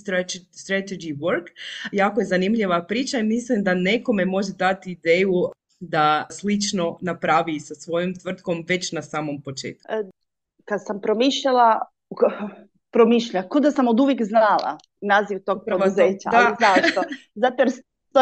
Strategy 0.52 1.18
Work. 1.18 1.46
Jako 1.92 2.20
je 2.20 2.26
zanimljiva 2.26 2.86
priča 2.86 3.18
i 3.18 3.24
mislim 3.24 3.64
da 3.64 3.74
nekome 3.74 4.26
može 4.26 4.54
dati 4.54 4.92
ideju 4.92 5.34
da 5.80 6.28
slično 6.30 6.98
napravi 7.02 7.60
sa 7.60 7.76
svojom 7.76 8.16
tvrtkom 8.16 8.66
već 8.68 8.92
na 8.92 9.02
samom 9.02 9.42
početku. 9.42 9.88
E, 9.90 10.04
kad 10.66 10.80
sam 10.86 11.02
promišljala, 11.02 11.82
promišlja, 12.96 13.50
kod 13.50 13.64
da 13.64 13.72
sam 13.72 13.88
od 13.88 14.00
uvijek 14.00 14.24
znala 14.24 14.78
naziv 15.02 15.40
tog 15.46 15.62
poduzeća, 15.70 16.30
ali 16.34 16.56
zašto? 16.60 17.02
Zato 17.44 17.62
jer 17.62 17.72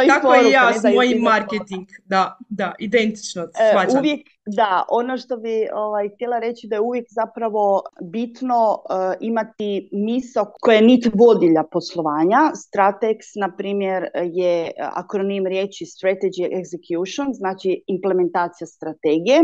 tako 0.08 0.36
i 0.36 0.52
ja 0.52 0.74
s 0.74 0.84
mojim 0.96 1.22
marketing, 1.22 1.88
da, 2.06 2.38
da, 2.50 2.74
identično, 2.80 3.42
e, 3.44 3.98
uvijek, 4.00 4.28
da, 4.46 4.86
ono 4.90 5.18
što 5.18 5.38
bi 5.38 5.68
ovaj, 5.74 6.10
htjela 6.16 6.40
reći 6.40 6.68
da 6.68 6.76
je 6.76 6.82
uvijek 6.82 7.06
zapravo 7.10 7.84
bitno 8.02 8.78
e, 8.78 9.18
imati 9.20 9.90
miso 9.92 10.46
koje 10.62 10.76
je 10.76 10.82
nit 10.82 11.10
vodilja 11.14 11.64
poslovanja. 11.72 12.40
Stratex, 12.56 13.18
na 13.40 13.56
primjer, 13.58 14.04
je 14.24 14.72
akronim 14.78 15.46
riječi 15.46 15.86
Strategy 15.86 16.50
Execution, 16.60 17.34
znači 17.34 17.84
implementacija 17.88 18.68
strategije 18.68 19.40
e, 19.40 19.44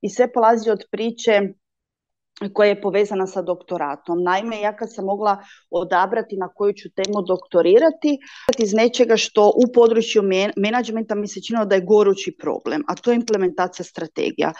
i 0.00 0.08
sve 0.10 0.32
polazi 0.32 0.70
od 0.70 0.84
priče 0.90 1.40
koja 2.54 2.68
je 2.68 2.80
povezana 2.80 3.26
sa 3.26 3.42
doktoratom. 3.42 4.22
Naime, 4.22 4.60
ja 4.60 4.76
kad 4.76 4.94
sam 4.94 5.04
mogla 5.04 5.38
odabrati 5.70 6.36
na 6.36 6.48
koju 6.48 6.72
ću 6.72 6.88
temu 6.90 7.22
doktorirati, 7.22 8.18
iz 8.58 8.72
nečega 8.74 9.16
što 9.16 9.48
u 9.48 9.72
području 9.74 10.22
menadžmenta 10.56 11.14
mi 11.14 11.28
se 11.28 11.42
činilo 11.42 11.64
da 11.64 11.74
je 11.74 11.86
gorući 11.86 12.36
problem, 12.40 12.82
a 12.88 12.94
to 12.94 13.10
je 13.10 13.16
implementacija 13.16 13.84
strategija. 13.84 14.52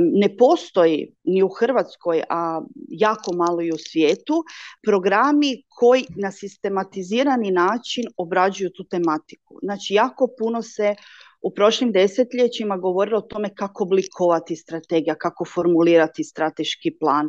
Ne 0.00 0.36
postoji 0.36 1.12
ni 1.24 1.42
u 1.42 1.48
Hrvatskoj, 1.48 2.22
a 2.30 2.60
jako 2.88 3.32
malo 3.32 3.62
i 3.62 3.72
u 3.72 3.78
svijetu, 3.78 4.44
programi 4.86 5.62
koji 5.68 6.04
na 6.16 6.32
sistematizirani 6.32 7.50
način 7.50 8.04
obrađuju 8.16 8.70
tu 8.76 8.84
tematiku. 8.84 9.58
Znači, 9.62 9.94
jako 9.94 10.28
puno 10.38 10.62
se 10.62 10.94
u 11.42 11.54
prošlim 11.54 11.92
desetljećima 11.92 12.76
govorilo 12.76 13.18
o 13.18 13.28
tome 13.32 13.54
kako 13.54 13.84
oblikovati 13.84 14.56
strategija, 14.56 15.14
kako 15.14 15.44
formulirati 15.44 16.24
strateški 16.24 16.96
plan. 17.00 17.28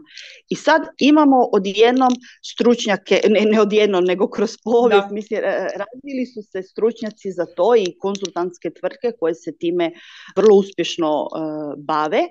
I 0.50 0.56
sad 0.56 0.82
imamo 1.00 1.38
odjednom 1.54 2.12
stručnjake, 2.52 3.22
ne, 3.30 3.42
ne 3.52 3.62
odjednom, 3.62 4.04
nego 4.04 4.30
kroz 4.30 4.58
povijest, 4.64 5.08
mislim, 5.12 5.40
razvili 5.82 6.26
su 6.34 6.42
se 6.52 6.64
stručnjaci 6.64 7.32
za 7.32 7.46
to 7.56 7.76
i 7.76 7.96
konzultantske 8.00 8.70
tvrtke 8.80 9.12
koje 9.20 9.36
se 9.36 9.58
time 9.58 9.92
vrlo 10.36 10.56
uspješno 10.56 11.22
uh, 11.22 11.30
bave. 11.78 12.22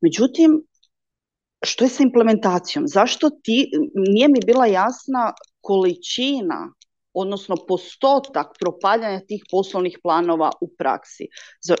Međutim, 0.00 0.62
što 1.64 1.84
je 1.84 1.88
sa 1.88 2.02
implementacijom? 2.02 2.88
Zašto 2.88 3.30
ti, 3.30 3.70
nije 3.94 4.28
mi 4.28 4.40
bila 4.46 4.66
jasna 4.66 5.32
količina 5.60 6.72
odnosno 7.14 7.56
postotak 7.68 8.46
propadanja 8.60 9.20
tih 9.20 9.44
poslovnih 9.50 9.98
planova 10.02 10.50
u 10.60 10.68
praksi. 10.78 11.26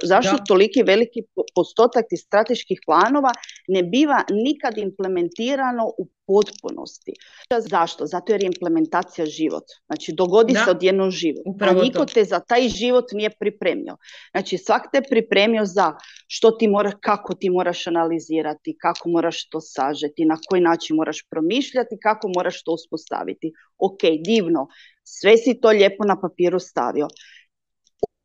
zašto 0.02 0.36
toliki 0.48 0.82
veliki 0.82 1.20
postotak 1.54 2.04
tih 2.08 2.20
strateških 2.20 2.80
planova 2.86 3.32
ne 3.68 3.82
biva 3.82 4.24
nikad 4.30 4.78
implementirano 4.78 5.84
u 5.98 6.08
potpunosti. 6.26 7.12
Zašto? 7.58 8.06
Zato 8.06 8.32
jer 8.32 8.42
je 8.42 8.46
implementacija 8.46 9.26
život. 9.26 9.64
Znači, 9.86 10.12
dogodi 10.12 10.54
se 10.54 10.70
odjedno 10.70 11.10
život. 11.10 11.42
Upravo 11.46 11.80
a 11.80 11.82
niko 11.82 12.06
te 12.06 12.24
za 12.24 12.40
taj 12.40 12.68
život 12.68 13.04
nije 13.12 13.30
pripremio. 13.30 13.96
Znači, 14.30 14.58
svak 14.58 14.82
te 14.92 15.02
pripremio 15.10 15.64
za 15.64 15.92
što 16.26 16.50
ti 16.50 16.68
mora, 16.68 16.92
kako 17.00 17.34
ti 17.34 17.50
moraš 17.50 17.86
analizirati, 17.86 18.76
kako 18.80 19.08
moraš 19.08 19.48
to 19.48 19.60
sažeti, 19.60 20.24
na 20.24 20.36
koji 20.48 20.62
način 20.62 20.96
moraš 20.96 21.18
promišljati, 21.30 21.98
kako 22.02 22.28
moraš 22.36 22.62
to 22.62 22.72
uspostaviti. 22.72 23.52
Ok, 23.78 24.00
divno, 24.24 24.68
sve 25.04 25.36
si 25.36 25.60
to 25.60 25.68
lijepo 25.68 26.04
na 26.04 26.20
papiru 26.20 26.58
stavio. 26.58 27.08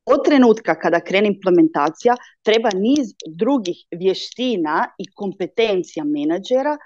od 0.05 0.23
trenutka 0.25 0.73
kada 0.75 0.99
krene 0.99 1.27
implementacija 1.27 2.15
treba 2.43 2.69
niz 2.73 3.11
drugih 3.27 3.77
vještina 3.91 4.87
i 4.97 5.05
kompetencija 5.13 6.03
menadžera 6.03 6.77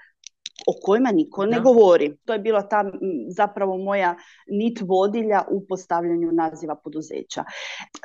o 0.66 0.72
kojima 0.82 1.10
niko 1.12 1.46
ne 1.46 1.60
govori. 1.60 2.16
To 2.24 2.32
je 2.32 2.38
bila 2.38 2.62
ta 2.68 2.84
zapravo 3.28 3.78
moja 3.78 4.16
nit 4.46 4.80
vodilja 4.80 5.42
u 5.50 5.66
postavljanju 5.68 6.32
naziva 6.32 6.76
poduzeća. 6.84 7.44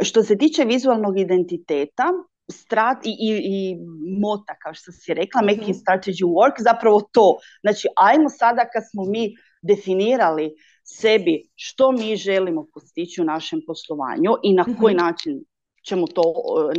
Što 0.02 0.24
se 0.24 0.38
tiče 0.38 0.66
vizualnog 0.66 1.20
identiteta, 1.20 2.04
strat 2.52 3.06
i, 3.06 3.10
i, 3.10 3.32
i 3.44 3.78
mota, 4.22 4.56
kao 4.64 4.74
što 4.74 4.92
si 4.92 5.14
rekla, 5.14 5.42
making 5.42 5.76
mhm. 5.76 5.80
strategy 5.84 6.26
work, 6.26 6.64
zapravo 6.64 7.02
to. 7.12 7.38
Znači, 7.62 7.88
ajmo 7.96 8.30
sada 8.30 8.70
kad 8.74 8.84
smo 8.92 9.06
mi 9.06 9.36
definirali 9.62 10.56
sebi 10.92 11.50
što 11.56 11.92
mi 11.92 12.16
želimo 12.16 12.66
postići 12.74 13.22
u 13.22 13.26
našem 13.26 13.62
poslovanju 13.68 14.32
i 14.44 14.54
na 14.54 14.66
koji 14.80 14.96
mhm. 14.96 15.06
način 15.06 15.44
ćemo 15.88 16.08
to 16.08 16.24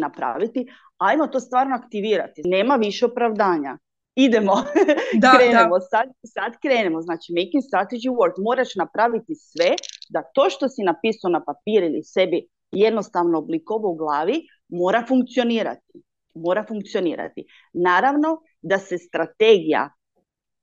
napraviti, 0.00 0.66
ajmo 0.98 1.26
to 1.26 1.40
stvarno 1.40 1.76
aktivirati. 1.76 2.42
Nema 2.44 2.76
više 2.76 3.06
opravdanja. 3.06 3.78
Idemo, 4.14 4.52
da, 5.22 5.32
krenemo, 5.36 5.80
Sad, 5.90 6.08
sad 6.24 6.52
krenemo. 6.62 7.02
Znači, 7.02 7.32
making 7.32 7.62
strategy 7.70 8.10
work. 8.18 8.34
Moraš 8.44 8.74
napraviti 8.74 9.34
sve 9.34 9.70
da 10.08 10.22
to 10.34 10.50
što 10.50 10.68
si 10.68 10.82
napisao 10.82 11.30
na 11.30 11.44
papir 11.44 11.82
ili 11.82 12.02
sebi 12.02 12.46
jednostavno 12.70 13.38
oblikovo 13.38 13.90
u 13.90 13.96
glavi 13.96 14.46
mora 14.68 15.04
funkcionirati. 15.08 16.02
Mora 16.34 16.64
funkcionirati. 16.68 17.44
Naravno 17.72 18.40
da 18.62 18.78
se 18.78 18.98
strategija 18.98 19.90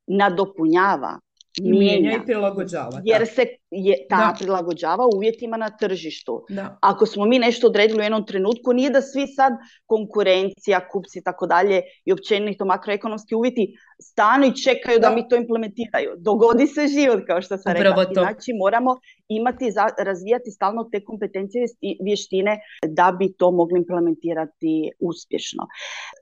nadopunjava 0.08 1.20
mijenja 1.64 2.12
i 2.12 2.26
prilagođava. 2.26 3.02
Jer 3.06 3.28
se 3.28 3.46
je, 3.72 3.96
ta 4.10 4.34
prilagođava 4.40 5.08
uvjetima 5.16 5.58
na 5.58 5.70
tržištu. 5.70 6.46
Ako 6.80 7.06
smo 7.06 7.26
mi 7.26 7.40
nešto 7.40 7.68
odredili 7.68 8.00
u 8.00 8.04
jednom 8.04 8.26
trenutku, 8.26 8.74
nije 8.74 8.90
da 8.90 9.02
svi 9.02 9.28
sad 9.28 9.54
konkurencija, 9.86 10.88
kupci 10.90 11.20
i 11.20 11.24
tako 11.24 11.48
dalje 11.48 11.82
i 12.06 12.14
općenito 12.14 12.66
makroekonomski 12.66 13.36
uvjeti 13.36 13.78
stanu 14.02 14.46
i 14.46 14.56
čekaju 14.64 15.00
da. 15.00 15.10
mi 15.10 15.28
to 15.28 15.36
implementiraju. 15.36 16.10
Dogodi 16.18 16.68
se 16.68 16.88
život, 16.88 17.20
kao 17.28 17.42
što 17.42 17.58
sam 17.58 17.74
rekla. 17.74 18.06
Znači 18.14 18.52
moramo 18.60 19.00
imati, 19.28 19.66
razvijati 20.00 20.52
stalno 20.52 20.90
te 20.92 21.04
kompetencije 21.04 21.66
i 21.82 21.98
vještine 22.04 22.60
da 22.88 23.16
bi 23.20 23.34
to 23.34 23.52
mogli 23.52 23.80
implementirati 23.80 24.92
uspješno. 25.00 25.68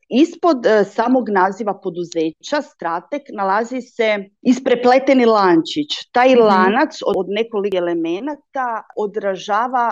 Ispod 0.10 0.66
e, 0.66 0.84
samog 0.84 1.30
naziva 1.30 1.80
poduzeća, 1.84 2.62
stratek, 2.62 3.22
nalazi 3.34 3.82
se 3.82 4.30
isprepleteni 4.42 5.25
lančić. 5.25 5.90
Taj 6.12 6.36
mm 6.36 6.40
lanac 6.40 7.00
od 7.06 7.28
nekoliko 7.36 7.77
elemenata 7.77 8.84
odražava 8.98 9.86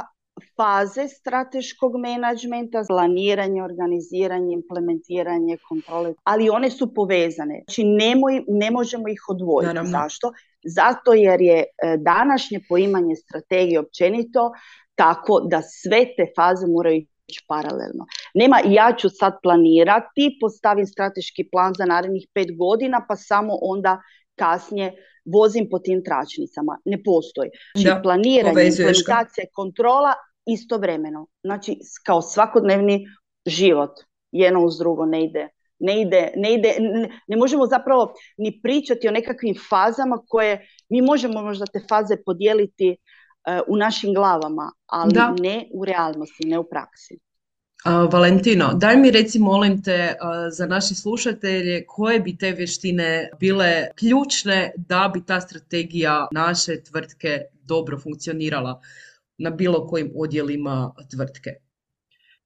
faze 0.57 1.07
strateškog 1.07 1.97
menadžmenta, 2.01 2.83
planiranje, 2.87 3.63
organiziranje, 3.63 4.53
implementiranje, 4.53 5.57
kontrole, 5.69 6.13
ali 6.23 6.49
one 6.49 6.69
su 6.69 6.93
povezane. 6.93 7.63
Znači 7.67 7.83
ne 8.47 8.71
možemo 8.71 9.07
ih 9.09 9.21
odvojiti. 9.29 9.87
Zašto? 9.91 10.31
Zato 10.65 11.13
jer 11.13 11.41
je 11.41 11.59
e, 11.59 11.65
današnje 11.97 12.59
poimanje 12.69 13.15
strategije 13.15 13.79
općenito 13.79 14.51
tako 14.95 15.39
da 15.39 15.61
sve 15.61 16.05
te 16.17 16.25
faze 16.35 16.67
moraju 16.67 17.05
ići 17.27 17.45
paralelno. 17.47 18.05
Nema 18.33 18.59
ja 18.65 18.95
ću 18.97 19.09
sad 19.09 19.33
planirati, 19.43 20.37
postavim 20.41 20.87
strateški 20.87 21.49
plan 21.51 21.73
za 21.77 21.85
narednih 21.85 22.27
pet 22.33 22.57
godina 22.57 23.05
pa 23.07 23.15
samo 23.15 23.53
onda 23.61 24.01
kasnije 24.35 24.93
vozim 25.25 25.67
po 25.71 25.79
tim 25.79 26.03
tračnicama. 26.03 26.77
Ne 26.85 27.03
postoji. 27.03 27.49
Znači 27.75 28.01
planiranje, 28.03 28.67
implementacija, 28.67 29.45
kontrola 29.53 30.13
istovremeno. 30.45 31.27
Znači 31.43 31.77
kao 32.05 32.21
svakodnevni 32.21 33.05
život. 33.45 33.91
Jedno 34.31 34.65
uz 34.65 34.77
drugo 34.77 35.05
ne 35.05 35.25
ide. 35.25 35.49
Ne 35.79 36.01
ide, 36.01 36.31
ne 36.35 36.53
ide, 36.53 36.75
ne, 37.27 37.37
možemo 37.37 37.65
zapravo 37.65 38.13
ni 38.37 38.59
pričati 38.61 39.07
o 39.07 39.11
nekakvim 39.11 39.55
fazama 39.69 40.21
koje 40.27 40.67
mi 40.89 41.01
možemo 41.01 41.41
možda 41.41 41.65
te 41.65 41.79
faze 41.89 42.15
podijeliti 42.25 42.89
uh, 42.89 43.59
u 43.67 43.77
našim 43.77 44.13
glavama, 44.13 44.71
ali 44.85 45.13
ne 45.41 45.69
u 45.73 45.85
realnosti, 45.85 46.47
ne 46.47 46.59
u 46.59 46.63
praksi. 46.63 47.19
Valentino, 47.85 48.73
daj 48.73 48.97
mi 48.97 49.11
reci 49.11 49.39
molim 49.39 49.81
te 49.83 50.15
za 50.51 50.65
naše 50.65 50.95
slušatelje 50.95 51.85
koje 51.87 52.19
bi 52.19 52.37
te 52.37 52.51
vještine 52.51 53.29
bile 53.39 53.87
ključne 53.95 54.73
da 54.77 55.11
bi 55.13 55.25
ta 55.25 55.41
strategija 55.41 56.27
naše 56.31 56.83
tvrtke 56.83 57.41
dobro 57.63 57.99
funkcionirala 57.99 58.81
na 59.37 59.49
bilo 59.49 59.87
kojim 59.87 60.11
odjelima 60.15 60.93
tvrtke. 61.11 61.49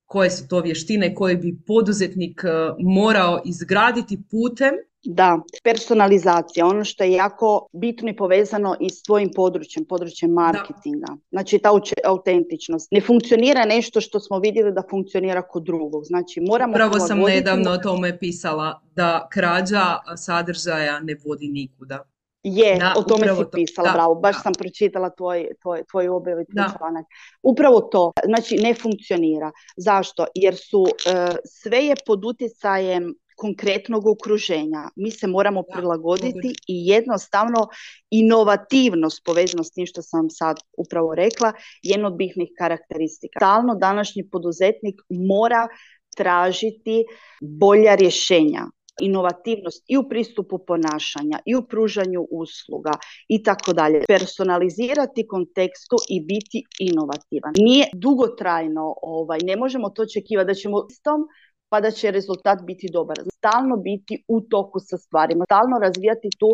Koje 0.05 0.31
su 0.31 0.47
to 0.47 0.61
vještine 0.61 1.15
koje 1.15 1.35
bi 1.35 1.57
poduzetnik 1.67 2.41
morao 2.79 3.41
izgraditi 3.45 4.19
putem 4.31 4.73
da, 5.09 5.39
personalizacija, 5.63 6.65
ono 6.65 6.83
što 6.83 7.03
je 7.03 7.11
jako 7.11 7.67
bitno 7.73 8.09
i 8.09 8.15
povezano 8.15 8.75
i 8.79 8.89
s 8.89 9.03
tvojim 9.03 9.31
područjem, 9.35 9.85
područjem 9.85 10.31
marketinga. 10.31 11.07
Znači 11.31 11.59
ta 11.59 11.69
autentičnost. 12.05 12.91
Ne 12.91 13.01
funkcionira 13.01 13.65
nešto 13.65 14.01
što 14.01 14.19
smo 14.19 14.39
vidjeli 14.39 14.73
da 14.73 14.83
funkcionira 14.89 15.41
kod 15.41 15.63
drugog. 15.63 16.03
Znači 16.05 16.41
moramo... 16.41 16.71
Upravo 16.71 16.99
sam 16.99 17.19
nedavno 17.19 17.71
o 17.71 17.77
tome 17.77 18.19
pisala 18.19 18.81
da 18.95 19.27
krađa 19.31 19.83
sadržaja 20.17 20.99
ne 20.99 21.15
vodi 21.25 21.47
nikuda. 21.47 22.03
Je, 22.43 22.79
o 22.97 23.03
tome 23.03 23.27
si 23.27 23.43
pisala, 23.53 23.91
bravo, 23.93 24.15
baš 24.15 24.43
sam 24.43 24.53
pročitala 24.53 25.09
tvoj, 25.09 25.47
tvoj, 25.61 25.83
tvoj 25.91 26.07
članak. 26.77 27.05
Upravo 27.43 27.81
to, 27.81 28.11
znači 28.25 28.55
ne 28.55 28.73
funkcionira. 28.73 29.51
Zašto? 29.77 30.25
Jer 30.35 30.55
su, 30.55 30.81
uh, 30.81 30.89
sve 31.45 31.85
je 31.85 31.95
pod 32.05 32.25
utjecajem 32.25 33.13
konkretnog 33.37 34.07
okruženja. 34.07 34.89
Mi 34.95 35.11
se 35.11 35.27
moramo 35.27 35.63
prilagoditi 35.73 36.49
i 36.67 36.75
jednostavno 36.87 37.67
inovativnost 38.09 39.21
povezano 39.25 39.63
s 39.63 39.71
tim 39.71 39.85
što 39.85 40.01
sam 40.01 40.29
sad 40.29 40.57
upravo 40.77 41.15
rekla, 41.15 41.53
jedna 41.83 42.07
od 42.07 42.15
bitnih 42.15 42.49
karakteristika. 42.57 43.39
Stalno 43.39 43.75
današnji 43.75 44.29
poduzetnik 44.31 44.95
mora 45.09 45.67
tražiti 46.17 47.05
bolja 47.41 47.95
rješenja, 47.95 48.63
inovativnost 49.01 49.85
i 49.87 49.97
u 49.97 50.09
pristupu 50.09 50.57
ponašanja 50.67 51.39
i 51.45 51.55
u 51.55 51.61
pružanju 51.61 52.27
usluga 52.31 52.91
i 53.27 53.43
tako 53.43 53.73
dalje. 53.73 54.03
Personalizirati 54.07 55.27
kontekstu 55.27 55.95
i 56.09 56.21
biti 56.21 56.63
inovativan. 56.79 57.53
Nije 57.57 57.85
dugotrajno, 57.93 58.95
ovaj, 59.01 59.39
ne 59.43 59.55
možemo 59.55 59.89
to 59.89 60.01
očekivati 60.01 60.47
da 60.47 60.53
ćemo 60.53 60.85
istom 60.89 61.21
pa 61.69 61.81
da 61.81 61.91
će 61.91 62.11
rezultat 62.11 62.59
biti 62.63 62.87
dobar. 62.93 63.17
Stalno 63.33 63.77
biti 63.77 64.23
u 64.27 64.41
toku 64.41 64.79
sa 64.79 64.97
stvarima, 64.97 65.45
stalno 65.45 65.79
razvijati 65.79 66.29
tu 66.39 66.49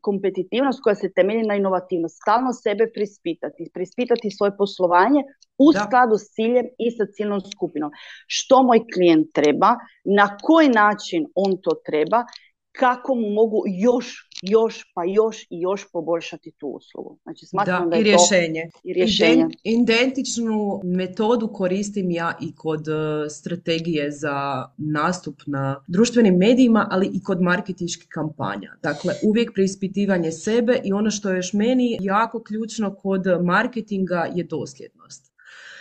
kompetitivnost 0.00 0.80
koja 0.82 0.94
se 0.94 1.12
temelji 1.12 1.42
na 1.42 1.54
inovativnost, 1.54 2.16
stalno 2.22 2.52
sebe 2.52 2.90
prispitati, 2.94 3.70
prispitati 3.74 4.30
svoje 4.30 4.56
poslovanje 4.56 5.22
u 5.58 5.72
skladu 5.72 6.16
s 6.18 6.34
ciljem 6.34 6.66
i 6.78 6.90
sa 6.90 7.04
ciljnom 7.14 7.40
skupinom. 7.40 7.90
Što 8.26 8.62
moj 8.62 8.80
klijent 8.94 9.26
treba, 9.34 9.70
na 10.04 10.36
koji 10.42 10.68
način 10.68 11.26
on 11.34 11.56
to 11.62 11.70
treba 11.86 12.24
kako 12.72 13.14
mu 13.14 13.28
mogu 13.30 13.62
još, 13.66 14.28
još, 14.50 14.92
pa 14.94 15.04
još 15.04 15.42
i 15.42 15.60
još 15.60 15.92
poboljšati 15.92 16.50
tu 16.50 16.66
uslugu. 16.66 17.18
Znači, 17.22 17.46
smatram 17.46 17.90
da, 17.90 17.96
i, 17.96 18.02
rješenje. 18.02 18.70
i 18.84 18.92
rješenje. 18.92 19.46
Identičnu 19.64 20.80
metodu 20.84 21.48
koristim 21.48 22.10
ja 22.10 22.38
i 22.40 22.54
kod 22.54 22.88
e, 22.88 23.30
strategije 23.30 24.10
za 24.10 24.68
nastup 24.76 25.42
na 25.46 25.84
društvenim 25.88 26.36
medijima, 26.36 26.88
ali 26.90 27.10
i 27.14 27.22
kod 27.22 27.42
marketinških 27.42 28.08
kampanja. 28.08 28.76
Dakle, 28.82 29.14
uvijek 29.22 29.54
preispitivanje 29.54 30.32
sebe 30.32 30.80
i 30.84 30.92
ono 30.92 31.10
što 31.10 31.30
je 31.30 31.36
još 31.36 31.52
meni 31.52 31.98
jako 32.00 32.42
ključno 32.42 32.94
kod 32.94 33.24
marketinga 33.42 34.26
je 34.34 34.44
dosljednost. 34.44 35.34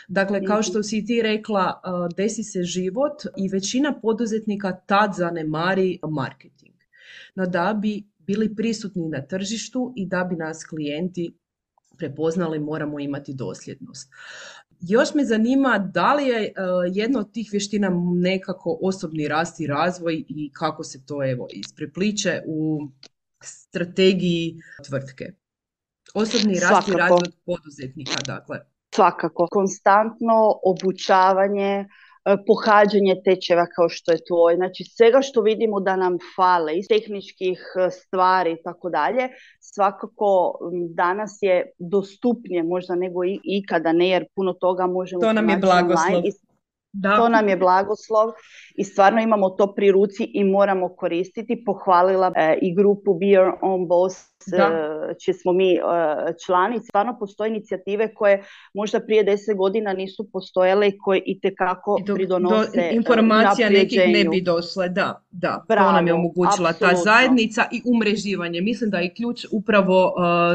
Dakle, 0.07 0.45
kao 0.45 0.59
mhm. 0.59 0.63
što 0.63 0.83
si 0.83 1.05
ti 1.05 1.21
rekla, 1.21 1.81
e, 1.83 2.13
desi 2.17 2.43
se 2.43 2.63
život 2.63 3.23
i 3.37 3.49
većina 3.49 3.99
poduzetnika 4.01 4.71
tad 4.85 5.13
zanemari 5.15 5.99
marketing 6.09 6.73
no 7.35 7.45
da 7.45 7.73
bi 7.81 8.03
bili 8.27 8.55
prisutni 8.55 9.09
na 9.09 9.21
tržištu 9.21 9.93
i 9.95 10.07
da 10.07 10.23
bi 10.23 10.35
nas 10.35 10.63
klijenti 10.63 11.37
prepoznali 11.97 12.59
moramo 12.59 12.99
imati 12.99 13.33
dosljednost. 13.33 14.09
Još 14.79 15.13
me 15.13 15.25
zanima 15.25 15.89
da 15.93 16.13
li 16.13 16.27
je 16.27 16.39
uh, 16.39 16.95
jedna 16.95 17.19
od 17.19 17.31
tih 17.31 17.49
vještina 17.51 17.89
nekako 18.15 18.79
osobni 18.81 19.27
rast 19.27 19.59
i 19.59 19.67
razvoj 19.67 20.23
i 20.27 20.51
kako 20.53 20.83
se 20.83 21.05
to 21.05 21.31
evo 21.31 21.47
isprepliče 21.53 22.41
u 22.47 22.79
strategiji 23.43 24.55
tvrtke. 24.87 25.25
Osobni 26.13 26.59
rast 26.59 26.87
i 26.87 26.91
razvoj 26.91 27.29
poduzetnika, 27.45 28.19
dakle. 28.25 28.59
Svakako. 28.95 29.47
Konstantno 29.51 30.59
obučavanje, 30.63 31.85
pohađanje 32.47 33.15
tečeva 33.25 33.65
kao 33.75 33.89
što 33.89 34.11
je 34.11 34.25
tvoj, 34.27 34.55
znači 34.55 34.83
svega 34.83 35.21
što 35.21 35.41
vidimo 35.41 35.79
da 35.79 35.95
nam 35.95 36.17
fale, 36.35 36.77
iz 36.77 36.85
tehničkih 36.87 37.59
stvari 37.91 38.51
i 38.51 38.63
tako 38.63 38.89
dalje, 38.89 39.29
svakako 39.59 40.59
danas 40.95 41.37
je 41.41 41.71
dostupnije 41.79 42.63
možda 42.63 42.95
nego 42.95 43.25
i 43.25 43.39
ikada 43.43 43.91
ne, 43.91 44.09
jer 44.09 44.25
puno 44.35 44.53
toga 44.53 44.87
možemo 44.87 45.21
to 45.21 45.33
nam 45.33 45.49
je 45.49 45.57
blagoslov. 45.57 46.23
Da. 46.93 47.15
To 47.17 47.29
nam 47.29 47.49
je 47.49 47.57
blagoslov 47.57 48.31
i 48.75 48.83
stvarno 48.83 49.21
imamo 49.21 49.49
to 49.49 49.73
pri 49.73 49.91
ruci 49.91 50.31
i 50.33 50.43
moramo 50.43 50.89
koristiti. 50.89 51.63
Pohvalila 51.65 52.31
e, 52.35 52.57
i 52.61 52.75
grupu 52.75 53.13
Be 53.13 53.25
Your 53.25 53.51
Own 53.61 53.87
Boss 53.87 54.33
da. 54.47 54.57
E, 55.11 55.13
čije 55.23 55.33
smo 55.33 55.53
mi 55.53 55.73
e, 55.73 55.79
člani. 56.45 56.79
Stvarno 56.79 57.17
postoje 57.19 57.49
inicijative 57.49 58.13
koje 58.13 58.43
možda 58.73 58.99
prije 58.99 59.23
deset 59.23 59.57
godina 59.57 59.93
nisu 59.93 60.29
postojale 60.33 60.87
i 60.87 60.97
koje 60.97 61.21
i 61.25 61.39
tekako 61.39 61.97
pridonose 62.15 62.77
do, 62.77 62.95
Informacija 62.95 63.69
nekih 63.69 64.01
ne 64.07 64.23
bi 64.23 64.41
došle, 64.41 64.89
da, 64.89 65.21
da. 65.31 65.63
to 65.67 65.91
nam 65.91 66.07
je 66.07 66.13
omogućila 66.13 66.73
ta 66.73 66.95
zajednica 66.95 67.65
i 67.71 67.81
umreživanje. 67.85 68.61
Mislim 68.61 68.89
da 68.89 68.97
je 68.97 69.13
ključ 69.13 69.45
upravo 69.51 70.13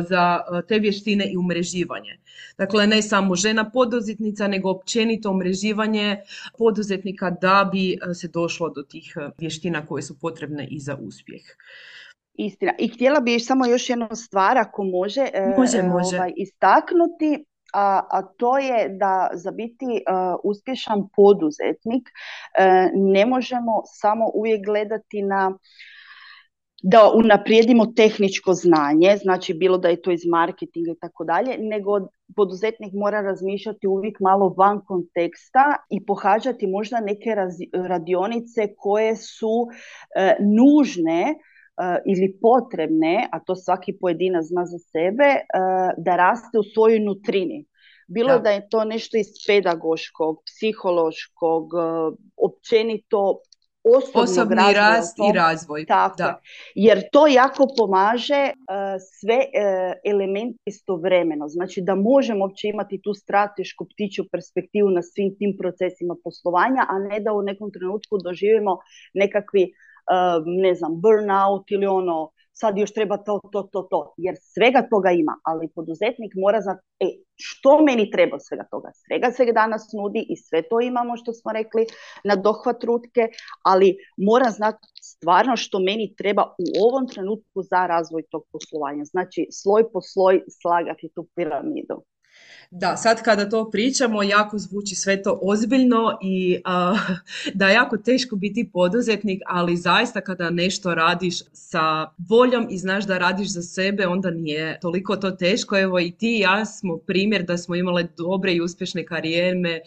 za 0.09 0.41
te 0.69 0.79
vještine 0.79 1.31
i 1.33 1.37
umreživanje. 1.37 2.19
Dakle, 2.59 2.87
ne 2.87 3.03
samo 3.03 3.35
žena 3.35 3.71
poduzetnica, 3.71 4.49
nego 4.49 4.71
općenito 4.71 5.31
umreživanje 5.31 6.17
poduzetnika 6.59 7.31
da 7.31 7.69
bi 7.73 7.99
se 8.15 8.29
došlo 8.29 8.69
do 8.69 8.83
tih 8.83 9.17
vještina 9.39 9.87
koje 9.87 10.03
su 10.03 10.19
potrebne 10.21 10.67
i 10.71 10.81
za 10.81 10.97
uspjeh. 11.01 11.43
Istina. 12.35 12.73
I 12.79 12.89
htjela 12.89 13.21
bih 13.21 13.45
samo 13.45 13.67
još 13.67 13.91
jednu 13.91 14.09
stvar, 14.15 14.59
ako 14.59 14.85
može, 14.85 15.27
e, 15.35 15.55
može, 15.59 15.83
može. 15.83 16.17
Ovaj, 16.17 16.33
istaknuti, 16.37 17.45
a, 17.73 18.01
a 18.11 18.23
to 18.23 18.59
je 18.59 18.89
da 18.89 19.31
za 19.35 19.51
biti 19.51 19.85
uh, 19.85 20.41
uspješan 20.45 21.09
poduzetnik 21.17 22.09
uh, 22.09 22.91
ne 22.95 23.27
možemo 23.27 23.83
samo 23.85 24.31
uvijek 24.35 24.65
gledati 24.65 25.23
na 25.23 25.59
da 26.83 27.11
unaprijedimo 27.15 27.87
tehničko 27.87 28.53
znanje, 28.53 29.17
znači 29.23 29.55
bilo 29.55 29.79
da 29.79 29.89
je 29.89 30.03
to 30.03 30.11
iz 30.11 30.27
marketinga 30.27 30.91
i 30.91 30.99
tako 31.01 31.25
dalje, 31.25 31.59
nego 31.59 32.09
poduzetnik 32.37 32.93
mora 32.93 33.21
razmišljati 33.21 33.87
uvijek 33.87 34.21
malo 34.21 34.55
van 34.59 34.81
konteksta 34.85 35.77
i 35.91 36.07
pohađati 36.07 36.67
možda 36.67 37.01
neke 37.01 37.35
radionice 37.89 38.75
koje 38.77 39.17
su 39.17 39.67
e, 40.17 40.37
nužne 40.41 41.23
e, 41.23 41.35
ili 42.07 42.39
potrebne, 42.43 43.29
a 43.33 43.41
to 43.41 43.55
svaki 43.55 43.93
pojedinac 44.01 44.45
zna 44.45 44.67
za 44.67 44.79
sebe, 44.79 45.25
e, 45.25 45.43
da 45.97 46.17
raste 46.17 46.59
u 46.59 46.63
svojoj 46.75 47.01
nutrini. 47.01 47.65
Bilo 48.07 48.33
da. 48.33 48.39
da 48.39 48.51
je 48.51 48.69
to 48.69 48.85
nešto 48.85 49.19
iz 49.19 49.27
pedagoškog, 49.47 50.43
psihološkog, 50.47 51.65
općenito 52.37 53.39
osobni 54.15 54.73
rast 54.75 55.17
i 55.19 55.37
razvoj. 55.37 55.87
Tako, 55.87 56.17
da. 56.19 56.41
jer 56.75 57.03
to 57.13 57.27
jako 57.27 57.67
pomaže 57.77 58.51
uh, 58.53 59.01
sve 59.21 59.37
uh, 59.37 59.93
elemente 60.05 60.59
istovremeno. 60.67 61.49
Znači 61.49 61.81
da 61.81 61.95
možemo 61.95 62.45
uopće 62.45 62.69
imati 62.69 63.01
tu 63.03 63.15
stratešku 63.15 63.85
ptiću 63.85 64.23
perspektivu 64.33 64.91
na 64.91 65.03
svim 65.03 65.37
tim 65.39 65.57
procesima 65.59 66.15
poslovanja, 66.25 66.83
a 66.89 66.99
ne 66.99 67.21
da 67.21 67.33
u 67.33 67.43
nekom 67.43 67.71
trenutku 67.73 68.19
doživimo 68.25 68.79
nekakvi, 69.15 69.63
uh, 69.63 70.43
ne 70.47 70.75
znam, 70.75 71.01
burnout 71.01 71.71
ili 71.71 71.87
ono, 71.87 72.31
sad 72.61 72.79
još 72.79 72.93
treba 72.93 73.17
to, 73.17 73.41
to, 73.53 73.63
to, 73.73 73.83
to, 73.83 74.15
jer 74.17 74.35
svega 74.55 74.83
toga 74.91 75.11
ima, 75.11 75.35
ali 75.43 75.69
poduzetnik 75.75 76.33
mora 76.35 76.61
znati, 76.61 76.81
e, 77.01 77.07
što 77.35 77.83
meni 77.87 78.11
treba 78.11 78.39
svega 78.39 78.65
toga? 78.71 78.91
Svega 79.07 79.31
se 79.31 79.53
danas 79.53 79.83
nudi 79.99 80.27
i 80.29 80.37
sve 80.37 80.63
to 80.71 80.81
imamo 80.81 81.17
što 81.17 81.33
smo 81.33 81.53
rekli 81.53 81.87
na 82.25 82.37
dohvat 82.37 82.85
rutke, 82.85 83.29
ali 83.63 83.97
mora 84.17 84.51
znati 84.51 84.87
stvarno 85.03 85.57
što 85.57 85.79
meni 85.79 86.15
treba 86.19 86.43
u 86.43 86.69
ovom 86.89 87.09
trenutku 87.09 87.63
za 87.71 87.87
razvoj 87.87 88.23
tog 88.31 88.43
poslovanja. 88.53 89.05
Znači, 89.05 89.47
sloj 89.63 89.93
po 89.93 90.01
sloj 90.01 90.43
slagati 90.61 91.11
tu 91.15 91.29
piramidu. 91.35 91.97
Da, 92.71 92.97
sad 92.97 93.23
kada 93.23 93.49
to 93.49 93.71
pričamo, 93.71 94.23
jako 94.23 94.59
zvuči 94.59 94.95
sve 94.95 95.23
to 95.23 95.39
ozbiljno 95.43 96.19
i 96.23 96.63
da 97.55 97.69
je 97.69 97.75
jako 97.75 97.97
teško 97.97 98.37
biti 98.37 98.71
poduzetnik, 98.73 99.43
ali 99.47 99.77
zaista 99.77 100.21
kada 100.21 100.51
nešto 100.51 100.95
radiš 100.95 101.39
sa 101.53 102.11
voljom 102.29 102.67
i 102.71 102.79
znaš 102.79 103.07
da 103.07 103.19
radiš 103.19 103.49
za 103.49 103.63
sebe, 103.63 104.07
onda 104.07 104.31
nije 104.31 104.81
toliko 104.81 105.17
to 105.17 105.31
teško. 105.31 105.79
Evo 105.79 106.01
i 106.01 106.11
ti 106.11 106.37
i 106.37 106.41
ja 106.41 106.65
smo 106.65 106.97
primjer 106.97 107.43
da 107.43 107.59
smo 107.59 107.75
imale 107.75 108.09
dobre 108.17 108.53
i 108.53 108.61
uspješne 108.61 109.07
karijere 109.07 109.81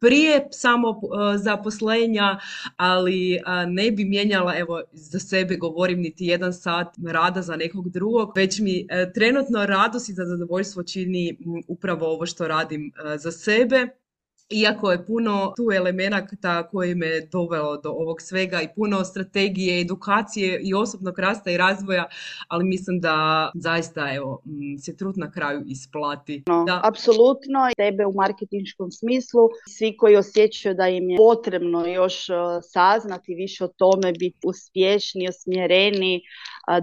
prije 0.00 0.48
samo 0.50 0.88
e, 0.90 1.38
zaposlenja, 1.38 2.38
ali 2.76 3.34
e, 3.34 3.40
ne 3.66 3.90
bi 3.90 4.04
mijenjala, 4.04 4.56
evo 4.58 4.82
za 4.92 5.18
sebe 5.18 5.56
govorim, 5.56 6.00
niti 6.00 6.24
jedan 6.26 6.52
sat 6.52 6.94
rada 7.06 7.42
za 7.42 7.56
nekog 7.56 7.90
drugog, 7.90 8.32
već 8.36 8.58
mi 8.58 8.86
e, 8.90 9.12
trenutno 9.12 9.66
radost 9.66 10.08
i 10.08 10.12
za 10.12 10.24
zadovoljstvo 10.24 10.82
čini 10.82 11.38
upravo 11.68 12.06
ovo 12.06 12.26
što 12.26 12.48
radim 12.48 12.92
za 13.16 13.32
sebe 13.32 13.88
iako 14.50 14.92
je 14.92 15.06
puno 15.06 15.52
tu 15.56 15.68
elemenata 15.74 16.68
koji 16.68 16.94
me 16.94 17.20
dovelo 17.32 17.76
do 17.76 17.90
ovog 17.90 18.20
svega 18.20 18.62
i 18.62 18.68
puno 18.76 19.04
strategije, 19.04 19.80
edukacije 19.80 20.60
i 20.64 20.74
osobnog 20.74 21.18
rasta 21.18 21.50
i 21.50 21.56
razvoja, 21.56 22.08
ali 22.48 22.64
mislim 22.64 23.00
da 23.00 23.50
zaista 23.54 24.14
evo, 24.14 24.42
se 24.84 24.96
trud 24.96 25.18
na 25.18 25.30
kraju 25.30 25.62
isplati. 25.66 26.42
No, 26.46 26.64
da. 26.64 26.80
Apsolutno, 26.84 27.70
tebe 27.76 28.06
u 28.06 28.12
marketinškom 28.12 28.90
smislu, 28.90 29.40
svi 29.68 29.96
koji 29.96 30.16
osjećaju 30.16 30.74
da 30.74 30.88
im 30.88 31.10
je 31.10 31.16
potrebno 31.16 31.86
još 31.86 32.28
uh, 32.28 32.36
saznati 32.62 33.34
više 33.34 33.64
o 33.64 33.68
tome, 33.68 34.12
biti 34.12 34.38
uspješni, 34.44 35.28
osmjereni, 35.28 36.20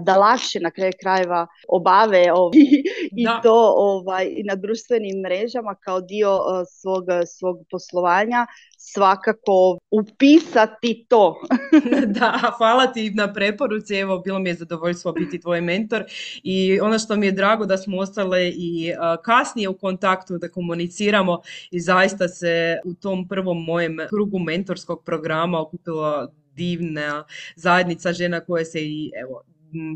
da 0.00 0.16
lakše 0.16 0.60
na 0.60 0.70
kraju 0.70 0.92
krajeva 1.00 1.46
obave 1.68 2.24
i 3.22 3.26
to 3.42 3.74
ovaj, 3.76 4.26
i 4.36 4.42
na 4.42 4.54
društvenim 4.54 5.20
mrežama 5.20 5.74
kao 5.74 6.00
dio 6.00 6.38
svog, 6.80 7.04
svog 7.38 7.56
poslovanja 7.70 8.46
svakako 8.78 9.78
upisati 9.90 11.06
to. 11.08 11.40
da, 12.20 12.52
hvala 12.56 12.86
ti 12.86 13.10
na 13.10 13.32
preporuci, 13.32 13.94
evo 13.94 14.18
bilo 14.18 14.38
mi 14.38 14.50
je 14.50 14.54
zadovoljstvo 14.54 15.12
biti 15.12 15.40
tvoj 15.40 15.60
mentor 15.60 16.04
i 16.42 16.80
ono 16.80 16.98
što 16.98 17.16
mi 17.16 17.26
je 17.26 17.32
drago 17.32 17.66
da 17.66 17.76
smo 17.76 17.98
ostale 17.98 18.48
i 18.48 18.92
kasnije 19.24 19.68
u 19.68 19.78
kontaktu 19.78 20.38
da 20.38 20.48
komuniciramo 20.48 21.40
i 21.70 21.80
zaista 21.80 22.28
se 22.28 22.78
u 22.84 22.94
tom 22.94 23.28
prvom 23.28 23.64
mojem 23.64 23.96
krugu 24.08 24.38
mentorskog 24.38 25.04
programa 25.04 25.60
okupila 25.60 26.28
divna 26.54 27.24
zajednica 27.56 28.12
žena 28.12 28.40
koje 28.40 28.64
se 28.64 28.80
i 28.82 29.10
evo 29.22 29.42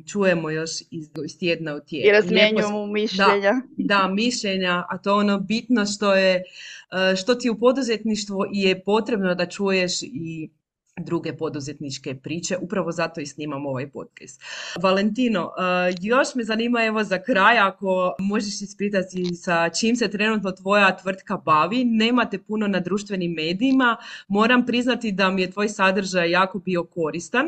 čujemo 0.06 0.50
još 0.50 0.70
iz, 0.90 1.08
iz 1.24 1.38
tjedna 1.38 1.74
u 1.74 1.80
tjedna. 1.80 2.08
I 2.08 2.12
razmjenjujemo 2.12 2.87
mišljenja. 2.87 3.52
Da, 3.76 3.98
da, 3.98 4.08
mišljenja, 4.08 4.85
a 4.88 4.98
to 4.98 5.11
je 5.11 5.14
ono 5.14 5.40
bitno 5.40 5.87
što 5.87 6.14
je, 6.14 6.35
e, 6.35 7.16
što 7.16 7.35
ti 7.35 7.50
u 7.50 7.58
poduzetništvu 7.58 8.44
je 8.52 8.85
potrebno 8.85 9.35
da 9.35 9.46
čuješ 9.46 10.02
i 10.02 10.50
druge 10.96 11.37
poduzetničke 11.37 12.14
priče, 12.14 12.56
upravo 12.61 12.92
zato 12.92 13.20
i 13.20 13.26
snimam 13.26 13.66
ovaj 13.66 13.90
podcast. 13.90 14.42
Valentino, 14.82 15.50
e, 15.58 15.94
još 16.00 16.35
me 16.35 16.44
zanima 16.44 16.85
evo 16.85 17.04
za 17.04 17.22
kraj, 17.22 17.58
ako 17.58 18.14
možeš 18.18 18.62
ispitati 18.62 19.35
sa 19.35 19.68
čim 19.68 19.96
se 19.96 20.11
trenutno 20.11 20.52
tvoja 20.52 20.96
tvrtka 20.96 21.37
bavi, 21.37 21.85
nemate 21.85 22.38
puno 22.38 22.68
na 22.68 22.80
društvenim 22.80 23.32
medijima, 23.32 23.96
moram 24.28 24.66
priznati 24.66 25.12
da 25.12 25.30
mi 25.30 25.42
je 25.42 25.50
tvoj 25.50 25.68
sadržaj 25.68 26.30
jako 26.30 26.58
bio 26.58 26.85
koristan, 26.85 27.46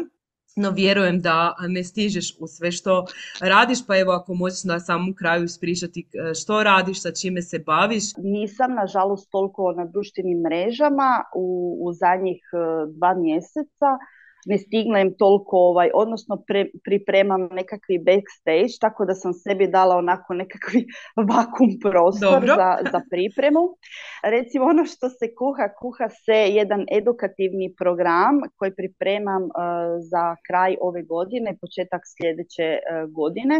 no 0.56 0.70
vjerujem 0.70 1.20
da 1.20 1.54
ne 1.68 1.84
stižeš 1.84 2.36
u 2.40 2.46
sve 2.46 2.72
što 2.72 3.06
radiš, 3.40 3.86
pa 3.86 3.98
evo 3.98 4.12
ako 4.12 4.34
možeš 4.34 4.64
na 4.64 4.80
samom 4.80 5.14
kraju 5.14 5.44
ispričati 5.44 6.06
što 6.40 6.62
radiš, 6.62 7.02
sa 7.02 7.12
čime 7.12 7.42
se 7.42 7.58
baviš. 7.58 8.04
Nisam 8.16 8.74
nažalost 8.74 9.30
toliko 9.30 9.72
na 9.72 9.84
društvenim 9.84 10.38
mrežama 10.38 11.24
u, 11.34 11.78
u 11.80 11.92
zadnjih 11.92 12.40
e, 12.52 12.56
dva 12.96 13.14
mjeseca, 13.14 13.90
ne 14.46 14.59
stignem 14.59 15.14
toliko, 15.18 15.57
ovaj, 15.57 15.90
odnosno 15.94 16.42
pripremam 16.85 17.48
nekakvi 17.61 17.98
backstage, 17.98 18.74
tako 18.80 19.04
da 19.04 19.14
sam 19.14 19.33
sebi 19.33 19.66
dala 19.66 19.96
onako 19.96 20.35
nekakvi 20.35 20.87
vakum 21.33 21.68
prostor 21.83 22.46
za, 22.46 22.70
za 22.92 23.00
pripremu. 23.11 23.62
Recimo 24.22 24.64
ono 24.64 24.85
što 24.85 25.09
se 25.09 25.26
kuha, 25.38 25.66
kuha 25.80 26.09
se 26.09 26.38
jedan 26.61 26.87
edukativni 26.98 27.74
program 27.78 28.35
koji 28.57 28.74
pripremam 28.74 29.42
uh, 29.42 29.50
za 30.11 30.37
kraj 30.46 30.76
ove 30.80 31.02
godine, 31.02 31.57
početak 31.61 32.02
sljedeće 32.14 32.68
uh, 32.78 33.11
godine. 33.18 33.57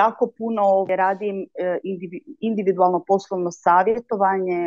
Jako 0.00 0.32
puno 0.38 0.62
radim 1.02 1.36
uh, 1.40 1.76
individualno 2.40 3.04
poslovno 3.06 3.50
savjetovanje 3.50 4.60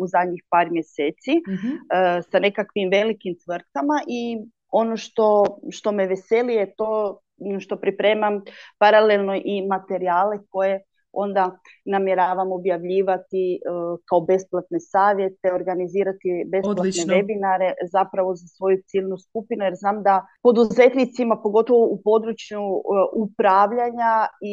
u 0.00 0.06
zadnjih 0.06 0.42
par 0.50 0.70
mjeseci 0.70 1.34
mm 1.48 1.78
sa 2.30 2.38
nekakvim 2.38 2.88
velikim 2.90 3.34
tvrtkama 3.44 3.96
i 4.06 4.20
ono 4.70 4.96
što, 4.96 5.44
što 5.70 5.92
me 5.92 6.06
veseli 6.06 6.54
je 6.54 6.74
to 6.74 7.20
što 7.60 7.76
pripremam 7.76 8.42
paralelno 8.78 9.34
i 9.44 9.66
materijale 9.66 10.38
koje 10.50 10.82
onda 11.12 11.58
namjeravam 11.84 12.52
objavljivati 12.52 13.44
e, 13.54 13.58
kao 14.08 14.20
besplatne 14.20 14.80
savjete, 14.80 15.46
organizirati 15.54 16.28
besplatne 16.52 16.80
Odlično. 16.80 17.14
webinare 17.14 17.72
zapravo 17.92 18.34
za 18.34 18.46
svoju 18.56 18.78
ciljnu 18.86 19.16
skupinu 19.18 19.64
jer 19.64 19.74
znam 19.76 20.02
da 20.02 20.26
poduzetnicima, 20.42 21.40
pogotovo 21.42 21.86
u 21.94 22.00
području 22.04 22.60
e, 22.60 22.80
upravljanja 23.24 24.12
i 24.50 24.52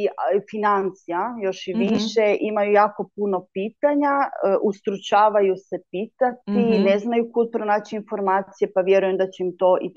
financija 0.52 1.22
još 1.44 1.68
i 1.68 1.74
mhm. 1.74 1.82
više, 1.82 2.26
imaju 2.40 2.72
jako 2.72 3.10
puno 3.16 3.46
pitanja, 3.54 4.14
e, 4.24 4.28
ustručavaju 4.64 5.56
se 5.56 5.78
pitati, 5.92 6.52
mm 6.52 6.76
ne 6.86 7.00
znaju 7.00 7.32
kud 7.34 7.48
pronaći 7.52 7.96
informacije, 7.96 8.72
pa 8.74 8.82
vjerujem 8.82 9.18
da 9.18 9.28
će 9.32 9.44
im 9.44 9.58
to 9.58 9.78
i 9.82 9.90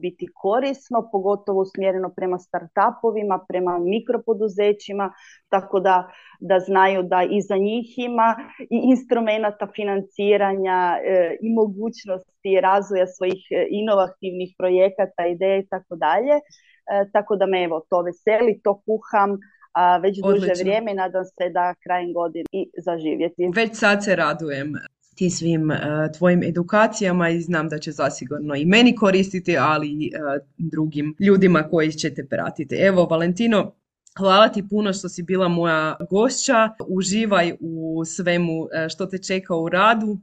biti 0.00 0.26
korisno, 0.34 1.08
pogotovo 1.12 1.60
usmjereno 1.60 2.10
prema 2.16 2.38
startupovima, 2.38 3.44
prema 3.48 3.78
mikropoduzećima, 3.78 5.12
tako 5.48 5.80
da, 5.80 6.03
da 6.40 6.58
znaju 6.60 7.02
da 7.02 7.22
iza 7.30 7.56
njih 7.56 7.98
ima 7.98 8.36
i 8.60 8.80
instrumenta 8.84 9.66
financiranja 9.74 10.98
e, 11.04 11.36
i 11.40 11.52
mogućnosti 11.52 12.60
razvoja 12.62 13.06
svojih 13.06 13.42
e, 13.50 13.66
inovativnih 13.70 14.54
projekata, 14.58 15.26
ideja 15.26 15.58
i 15.58 15.66
tako 15.66 15.96
dalje. 15.96 16.34
E, 16.34 17.10
tako 17.12 17.36
da 17.36 17.46
me 17.46 17.64
evo 17.64 17.86
to 17.90 18.02
veseli, 18.02 18.60
to 18.64 18.82
kuham, 18.86 19.38
a 19.72 19.96
već 19.96 20.18
duže 20.18 20.52
vrijeme 20.60 20.94
nadam 20.94 21.24
se 21.24 21.50
da 21.50 21.74
krajem 21.84 22.12
godine 22.12 22.44
i 22.52 22.70
zaživjeti. 22.84 23.50
Već 23.54 23.70
sad 23.74 24.04
se 24.04 24.16
radujem 24.16 24.74
ti 25.14 25.30
svim 25.30 25.70
tvojim 26.18 26.42
edukacijama 26.42 27.28
i 27.28 27.40
znam 27.40 27.68
da 27.68 27.78
će 27.78 27.92
zasigurno 27.92 28.54
i 28.54 28.64
meni 28.64 28.96
koristiti, 28.96 29.56
ali 29.58 29.88
i 29.88 30.12
drugim 30.56 31.14
ljudima 31.20 31.62
koji 31.62 31.92
ćete 31.92 32.26
pratiti. 32.26 32.74
Evo, 32.74 33.04
Valentino, 33.04 33.72
Hvala 34.18 34.48
ti 34.48 34.64
puno 34.70 34.92
što 34.92 35.08
si 35.08 35.22
bila 35.22 35.48
moja 35.48 35.96
gošća. 36.10 36.68
Uživaj 36.88 37.52
u 37.60 38.04
svemu 38.04 38.66
e, 38.72 38.88
što 38.88 39.06
te 39.06 39.18
čeka 39.18 39.56
u 39.56 39.68
radu. 39.68 40.18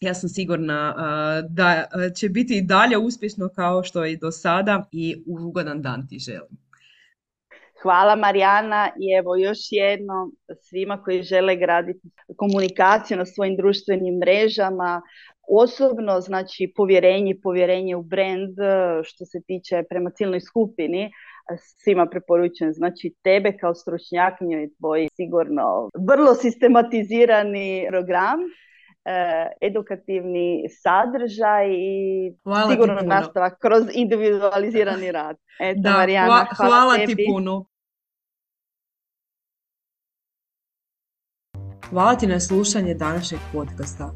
Ja 0.00 0.14
sam 0.14 0.28
sigurna 0.28 0.94
e, 0.96 1.48
da 1.50 1.84
će 2.14 2.28
biti 2.28 2.58
i 2.58 2.62
dalje 2.62 2.98
uspješno 2.98 3.48
kao 3.48 3.82
što 3.82 4.04
je 4.04 4.12
i 4.12 4.16
do 4.16 4.30
sada 4.30 4.88
i 4.92 5.22
ugodan 5.26 5.82
dan 5.82 6.06
ti 6.08 6.18
želim. 6.18 6.66
Hvala 7.82 8.16
Marijana 8.16 8.88
i 9.00 9.18
evo 9.18 9.36
još 9.36 9.58
jedno 9.70 10.30
svima 10.60 11.02
koji 11.02 11.22
žele 11.22 11.56
graditi 11.56 12.08
komunikaciju 12.36 13.16
na 13.16 13.26
svojim 13.26 13.56
društvenim 13.56 14.18
mrežama. 14.18 15.02
Osobno 15.48 16.20
znači 16.20 16.72
povjerenje, 16.76 17.38
povjerenje 17.42 17.96
u 17.96 18.02
brand 18.02 18.56
što 19.04 19.24
se 19.24 19.40
tiče 19.46 19.82
prema 19.88 20.10
cijelnoj 20.10 20.40
skupini 20.40 21.10
svima 21.82 22.06
preporučujem. 22.06 22.72
Znači 22.72 23.14
tebe 23.22 23.56
kao 23.60 23.74
stručnjakinju 23.74 24.62
i 24.62 24.74
tvoj 24.78 25.08
sigurno 25.16 25.90
vrlo 26.08 26.34
sistematizirani 26.34 27.86
program, 27.90 28.38
eh, 29.04 29.46
edukativni 29.60 30.64
sadržaj 30.82 31.66
i 31.72 32.32
hvala 32.42 32.70
sigurno 32.70 33.00
nastavak 33.02 33.58
kroz 33.60 33.84
individualizirani 33.92 35.12
rad. 35.12 35.36
Eto, 35.60 35.80
da, 35.80 35.90
Marijana, 35.90 36.26
hvala, 36.26 36.46
hvala 36.56 37.06
ti 37.06 37.16
puno. 37.32 37.64
Hvala 41.90 42.14
ti 42.14 42.26
na 42.26 42.40
slušanje 42.40 42.94
današnjeg 42.94 43.40
podcasta. 43.52 44.12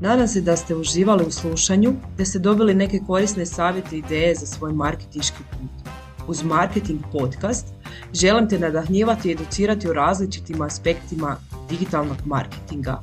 Nadam 0.00 0.28
se 0.28 0.40
da 0.40 0.56
ste 0.56 0.74
uživali 0.74 1.24
u 1.26 1.30
slušanju, 1.30 1.92
da 2.18 2.24
ste 2.24 2.38
dobili 2.38 2.74
neke 2.74 2.98
korisne 3.06 3.46
savjete 3.46 3.96
i 3.96 3.98
ideje 3.98 4.34
za 4.34 4.46
svoj 4.46 4.72
marketiški 4.72 5.42
put 5.50 6.01
uz 6.28 6.42
Marketing 6.42 7.00
Podcast 7.12 7.66
želim 8.14 8.48
te 8.48 8.58
nadahnjivati 8.58 9.28
i 9.28 9.32
educirati 9.32 9.88
o 9.88 9.92
različitim 9.92 10.62
aspektima 10.62 11.36
digitalnog 11.70 12.16
marketinga. 12.24 13.00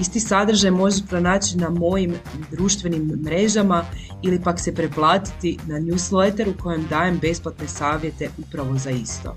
Isti 0.00 0.20
sadržaj 0.20 0.70
možeš 0.70 1.00
pronaći 1.08 1.56
na 1.56 1.70
mojim 1.70 2.14
društvenim 2.50 3.20
mrežama 3.24 3.84
ili 4.22 4.42
pak 4.42 4.60
se 4.60 4.74
preplatiti 4.74 5.58
na 5.66 5.74
newsletter 5.74 6.48
u 6.48 6.62
kojem 6.62 6.86
dajem 6.90 7.18
besplatne 7.18 7.68
savjete 7.68 8.28
upravo 8.38 8.78
za 8.78 8.90
isto. 8.90 9.36